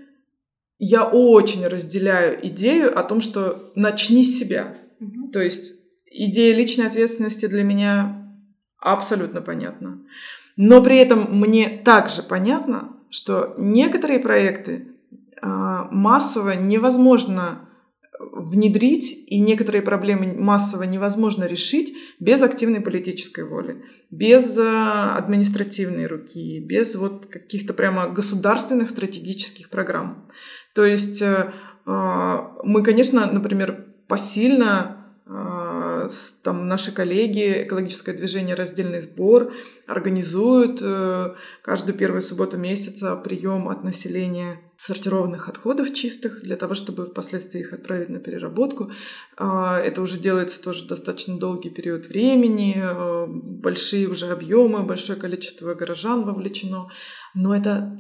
я 0.78 1.04
очень 1.04 1.68
разделяю 1.68 2.46
идею 2.48 2.98
о 2.98 3.04
том, 3.04 3.20
что 3.20 3.74
начни 3.76 4.24
с 4.24 4.40
себя. 4.40 4.78
Угу. 5.02 5.32
То 5.32 5.42
есть 5.42 5.74
идея 6.06 6.56
личной 6.56 6.88
ответственности 6.88 7.48
для 7.48 7.64
меня 7.64 8.23
абсолютно 8.84 9.42
понятна. 9.42 10.00
Но 10.56 10.84
при 10.84 10.98
этом 10.98 11.28
мне 11.32 11.70
также 11.70 12.22
понятно, 12.22 12.98
что 13.10 13.56
некоторые 13.58 14.20
проекты 14.20 14.88
а, 15.42 15.88
массово 15.92 16.52
невозможно 16.52 17.68
внедрить, 18.32 19.26
и 19.28 19.40
некоторые 19.40 19.82
проблемы 19.82 20.34
массово 20.38 20.84
невозможно 20.84 21.46
решить 21.46 21.96
без 22.20 22.42
активной 22.42 22.82
политической 22.82 23.44
воли, 23.44 23.84
без 24.12 24.58
э, 24.58 24.62
административной 24.62 26.06
руки, 26.06 26.60
без 26.60 26.96
вот 26.96 27.26
каких-то 27.26 27.74
прямо 27.74 28.08
государственных 28.08 28.90
стратегических 28.90 29.70
программ. 29.70 30.30
То 30.74 30.86
есть 30.86 31.22
э, 31.22 31.52
э, 31.86 32.38
мы, 32.64 32.84
конечно, 32.84 33.26
например, 33.26 33.88
посильно 34.08 35.03
там 36.42 36.68
наши 36.68 36.92
коллеги, 36.92 37.64
экологическое 37.64 38.16
движение 38.16 38.56
«Раздельный 38.56 39.02
сбор» 39.02 39.54
организуют 39.88 40.80
э, 40.82 41.36
каждую 41.62 41.98
первую 41.98 42.22
субботу 42.22 42.58
месяца 42.58 43.16
прием 43.16 43.70
от 43.70 43.84
населения 43.84 44.62
сортированных 44.78 45.48
отходов 45.50 45.94
чистых 45.94 46.42
для 46.42 46.58
того, 46.58 46.74
чтобы 46.74 47.06
впоследствии 47.06 47.62
их 47.62 47.74
отправить 47.74 48.10
на 48.10 48.20
переработку. 48.20 48.92
А, 49.38 49.80
это 49.80 50.02
уже 50.02 50.20
делается 50.20 50.62
тоже 50.62 50.88
достаточно 50.88 51.38
долгий 51.38 51.70
период 51.70 52.08
времени, 52.08 52.76
э, 52.78 53.26
большие 53.28 54.08
уже 54.08 54.28
объемы, 54.28 54.84
большое 54.84 55.18
количество 55.18 55.74
горожан 55.74 56.24
вовлечено. 56.24 56.90
Но 57.34 57.56
это 57.56 57.98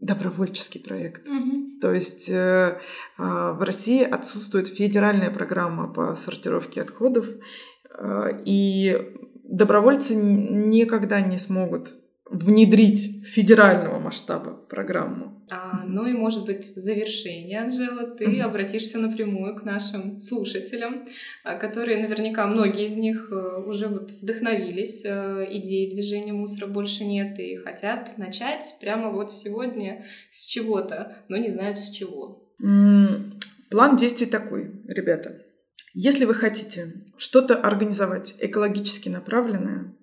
добровольческий 0.00 0.80
проект. 0.80 1.28
Угу. 1.28 1.80
То 1.80 1.92
есть 1.92 2.28
э, 2.28 2.80
э, 3.18 3.22
в 3.22 3.62
России 3.62 4.02
отсутствует 4.02 4.68
федеральная 4.68 5.30
программа 5.30 5.92
по 5.92 6.14
сортировке 6.14 6.82
отходов, 6.82 7.26
э, 7.98 8.42
и 8.44 9.14
добровольцы 9.44 10.14
никогда 10.14 11.20
не 11.20 11.38
смогут 11.38 11.90
внедрить 12.30 13.26
федерального 13.26 13.98
масштаба 13.98 14.52
программу. 14.52 15.44
А, 15.50 15.82
ну 15.84 16.06
и, 16.06 16.12
может 16.12 16.46
быть, 16.46 16.76
в 16.76 16.78
завершение, 16.78 17.60
Анжела, 17.60 18.06
ты 18.06 18.24
mm-hmm. 18.24 18.42
обратишься 18.42 18.98
напрямую 18.98 19.56
к 19.56 19.64
нашим 19.64 20.20
слушателям, 20.20 21.06
а, 21.42 21.56
которые 21.56 21.98
наверняка, 21.98 22.46
многие 22.46 22.86
из 22.86 22.96
них 22.96 23.30
э, 23.32 23.62
уже 23.66 23.88
вот 23.88 24.12
вдохновились 24.12 25.04
э, 25.04 25.46
идеей 25.50 25.90
движения 25.90 26.32
«Мусора 26.32 26.68
больше 26.68 27.04
нет» 27.04 27.38
и 27.40 27.56
хотят 27.56 28.16
начать 28.16 28.64
прямо 28.80 29.10
вот 29.10 29.32
сегодня 29.32 30.04
с 30.30 30.46
чего-то, 30.46 31.16
но 31.28 31.36
не 31.36 31.50
знают 31.50 31.78
с 31.78 31.90
чего. 31.90 32.48
Mm, 32.62 33.40
план 33.70 33.96
действий 33.96 34.26
такой, 34.26 34.70
ребята. 34.86 35.42
Если 35.94 36.24
вы 36.24 36.34
хотите 36.34 37.04
что-то 37.16 37.56
организовать 37.56 38.36
экологически 38.38 39.08
направленное, 39.08 39.96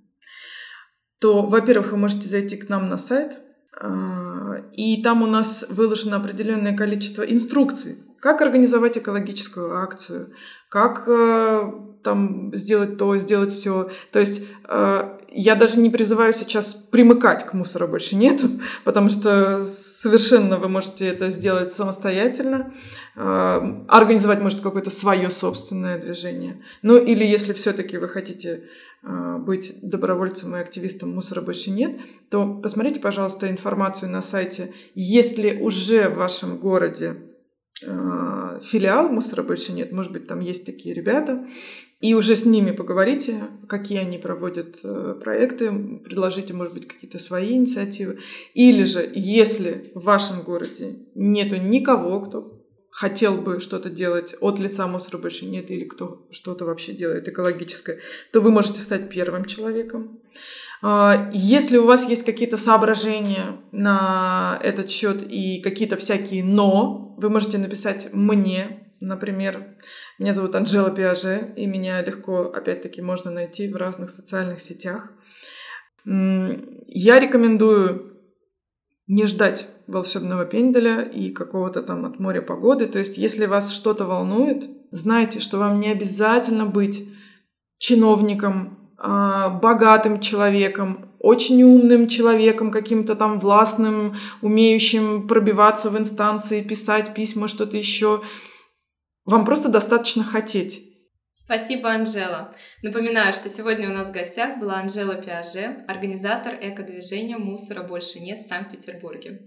то, 1.19 1.41
во-первых, 1.43 1.91
вы 1.91 1.97
можете 1.97 2.27
зайти 2.27 2.58
к 2.58 2.69
нам 2.69 2.89
на 2.89 2.97
сайт, 2.97 3.39
а, 3.80 4.63
и 4.73 5.01
там 5.01 5.23
у 5.23 5.27
нас 5.27 5.65
выложено 5.69 6.17
определенное 6.17 6.75
количество 6.75 7.23
инструкций, 7.23 7.97
как 8.19 8.41
организовать 8.41 8.97
экологическую 8.97 9.77
акцию, 9.77 10.34
как 10.69 11.08
э, 11.08 11.71
там 12.03 12.53
сделать 12.56 12.97
то, 12.97 13.15
сделать 13.17 13.51
все. 13.51 13.89
То 14.12 14.19
есть 14.19 14.43
э, 14.67 15.17
я 15.30 15.56
даже 15.56 15.80
не 15.80 15.89
призываю 15.89 16.34
сейчас 16.34 16.73
примыкать 16.73 17.45
к 17.45 17.53
мусору 17.53 17.88
больше 17.88 18.15
нету, 18.15 18.49
потому 18.84 19.10
что 19.10 19.63
совершенно 19.63 20.58
вы 20.58 20.67
можете 20.67 21.08
это 21.08 21.30
сделать 21.30 21.71
самостоятельно, 21.71 22.73
э, 23.15 23.84
организовать, 23.88 24.41
может, 24.41 24.62
какое-то 24.62 24.89
свое 24.89 25.30
собственное 25.30 25.99
движение. 25.99 26.63
Ну 26.82 26.97
или 26.97 27.23
если 27.23 27.53
все-таки 27.53 27.97
вы 27.97 28.10
хотите 28.10 28.63
быть 29.04 29.80
добровольцем 29.82 30.56
и 30.56 30.60
активистом 30.60 31.14
мусора 31.14 31.42
больше 31.42 31.72
нет, 31.72 32.00
то 32.30 32.56
посмотрите, 32.56 33.00
пожалуйста, 33.00 33.50
информацию 33.50 34.12
на 34.12 34.22
сайте. 34.22 34.74
Если 34.96 35.58
уже 35.60 36.10
в 36.10 36.16
вашем 36.16 36.58
городе 36.58 37.16
э, 37.86 38.60
филиал 38.64 39.10
мусора 39.10 39.44
больше 39.44 39.72
нет, 39.72 39.92
может 39.92 40.12
быть, 40.12 40.28
там 40.28 40.40
есть 40.40 40.66
такие 40.66 40.94
ребята, 40.94 41.48
и 42.00 42.14
уже 42.14 42.36
с 42.36 42.46
ними 42.46 42.72
поговорите, 42.72 43.44
какие 43.68 44.00
они 44.00 44.18
проводят 44.18 44.80
э, 44.84 45.16
проекты, 45.24 45.72
предложите, 46.04 46.54
может 46.54 46.74
быть, 46.74 46.88
какие-то 46.88 47.18
свои 47.18 47.54
инициативы. 47.54 48.20
Или 48.54 48.84
же, 48.84 49.10
если 49.14 49.92
в 49.96 50.04
вашем 50.04 50.42
городе 50.42 51.08
нету 51.16 51.56
никого, 51.56 52.22
кто 52.22 52.57
хотел 52.98 53.38
бы 53.38 53.60
что-то 53.60 53.92
делать 53.92 54.36
от 54.42 54.58
лица 54.58 54.88
мусора 54.88 55.20
больше 55.20 55.46
нет, 55.46 55.70
или 55.70 55.84
кто 55.84 56.26
что-то 56.32 56.66
вообще 56.66 56.94
делает 56.94 57.28
экологическое, 57.28 58.00
то 58.34 58.42
вы 58.42 58.50
можете 58.50 58.82
стать 58.82 59.12
первым 59.12 59.46
человеком. 59.46 60.20
А, 60.82 61.30
если 61.32 61.78
у 61.78 61.86
вас 61.86 62.10
есть 62.10 62.26
какие-то 62.26 62.58
соображения 62.58 63.62
на 63.72 64.60
этот 64.64 64.90
счет 64.90 65.22
и 65.30 65.62
какие-то 65.62 65.98
всякие 65.98 66.44
«но», 66.44 67.14
вы 67.20 67.30
можете 67.30 67.60
написать 67.60 68.10
мне 68.14 68.84
Например, 69.00 69.76
меня 70.18 70.34
зовут 70.34 70.56
Анжела 70.56 70.90
Пиаже, 70.90 71.54
и 71.56 71.68
меня 71.68 72.02
легко, 72.02 72.46
опять-таки, 72.46 73.00
можно 73.00 73.30
найти 73.30 73.72
в 73.72 73.76
разных 73.76 74.10
социальных 74.10 74.60
сетях. 74.60 75.12
Я 76.04 77.20
рекомендую 77.20 78.16
не 79.08 79.26
ждать 79.26 79.67
волшебного 79.88 80.46
пенделя 80.46 81.02
и 81.02 81.30
какого-то 81.30 81.82
там 81.82 82.06
от 82.06 82.20
моря 82.20 82.41
погоды. 82.41 82.88
То 82.88 83.00
есть, 83.00 83.17
если 83.17 83.46
вас 83.46 83.72
что-то 83.72 84.06
волнует, 84.06 84.70
знайте, 84.91 85.39
что 85.39 85.58
вам 85.58 85.80
не 85.80 85.89
обязательно 85.89 86.65
быть 86.65 87.08
чиновником, 87.78 88.78
а, 88.98 89.50
богатым 89.50 90.20
человеком, 90.20 91.12
очень 91.20 91.63
умным 91.63 92.08
человеком, 92.08 92.72
каким-то 92.72 93.15
там 93.15 93.39
властным, 93.39 94.15
умеющим 94.41 95.28
пробиваться 95.28 95.89
в 95.89 95.98
инстанции, 95.98 96.62
писать 96.62 97.13
письма, 97.13 97.48
что-то 97.48 97.78
еще. 97.78 98.24
Вам 99.26 99.46
просто 99.46 99.70
достаточно 99.70 100.24
хотеть. 100.24 100.87
Спасибо, 101.48 101.92
Анжела. 101.92 102.54
Напоминаю, 102.82 103.32
что 103.34 103.48
сегодня 103.48 103.90
у 103.90 103.94
нас 103.94 104.10
в 104.10 104.12
гостях 104.12 104.60
была 104.60 104.80
Анжела 104.80 105.16
Пиаже, 105.16 105.78
организатор 105.88 106.54
эко-движения 106.62 107.38
«Мусора 107.38 107.84
больше 107.84 108.20
нет» 108.20 108.42
в 108.42 108.46
Санкт-Петербурге. 108.46 109.40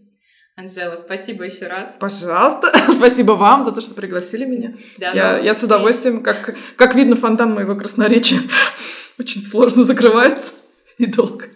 Анжела, 0.57 0.97
спасибо 0.97 1.45
еще 1.45 1.67
раз. 1.67 1.99
Пожалуйста. 2.01 2.73
спасибо 2.91 3.33
вам 3.33 3.65
за 3.65 3.73
то, 3.73 3.83
что 3.83 3.93
пригласили 3.93 4.47
меня. 4.47 4.73
Да, 4.97 5.11
я, 5.13 5.39
я 5.41 5.55
с 5.55 5.63
удовольствием, 5.63 6.23
как, 6.23 6.57
как 6.77 6.95
видно, 6.95 7.17
фонтан 7.17 7.53
моего 7.53 7.77
красноречия 7.77 8.41
очень 9.19 9.43
сложно 9.43 9.85
закрывается 9.85 10.55
и 10.97 11.05
долго. 11.05 11.51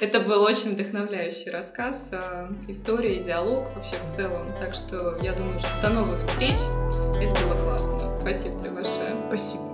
Это 0.00 0.18
был 0.18 0.42
очень 0.42 0.72
вдохновляющий 0.72 1.50
рассказ, 1.50 2.08
э, 2.12 2.48
история, 2.68 3.22
диалог 3.22 3.74
вообще 3.74 3.96
в 3.96 4.08
целом. 4.08 4.46
Так 4.58 4.74
что 4.74 5.18
я 5.20 5.34
думаю, 5.34 5.58
что 5.60 5.82
до 5.82 5.90
новых 5.90 6.18
встреч. 6.18 6.58
Это 7.20 7.44
было 7.44 7.62
классно. 7.64 8.18
Спасибо 8.18 8.58
тебе 8.58 8.70
большое. 8.70 9.14
Спасибо. 9.28 9.69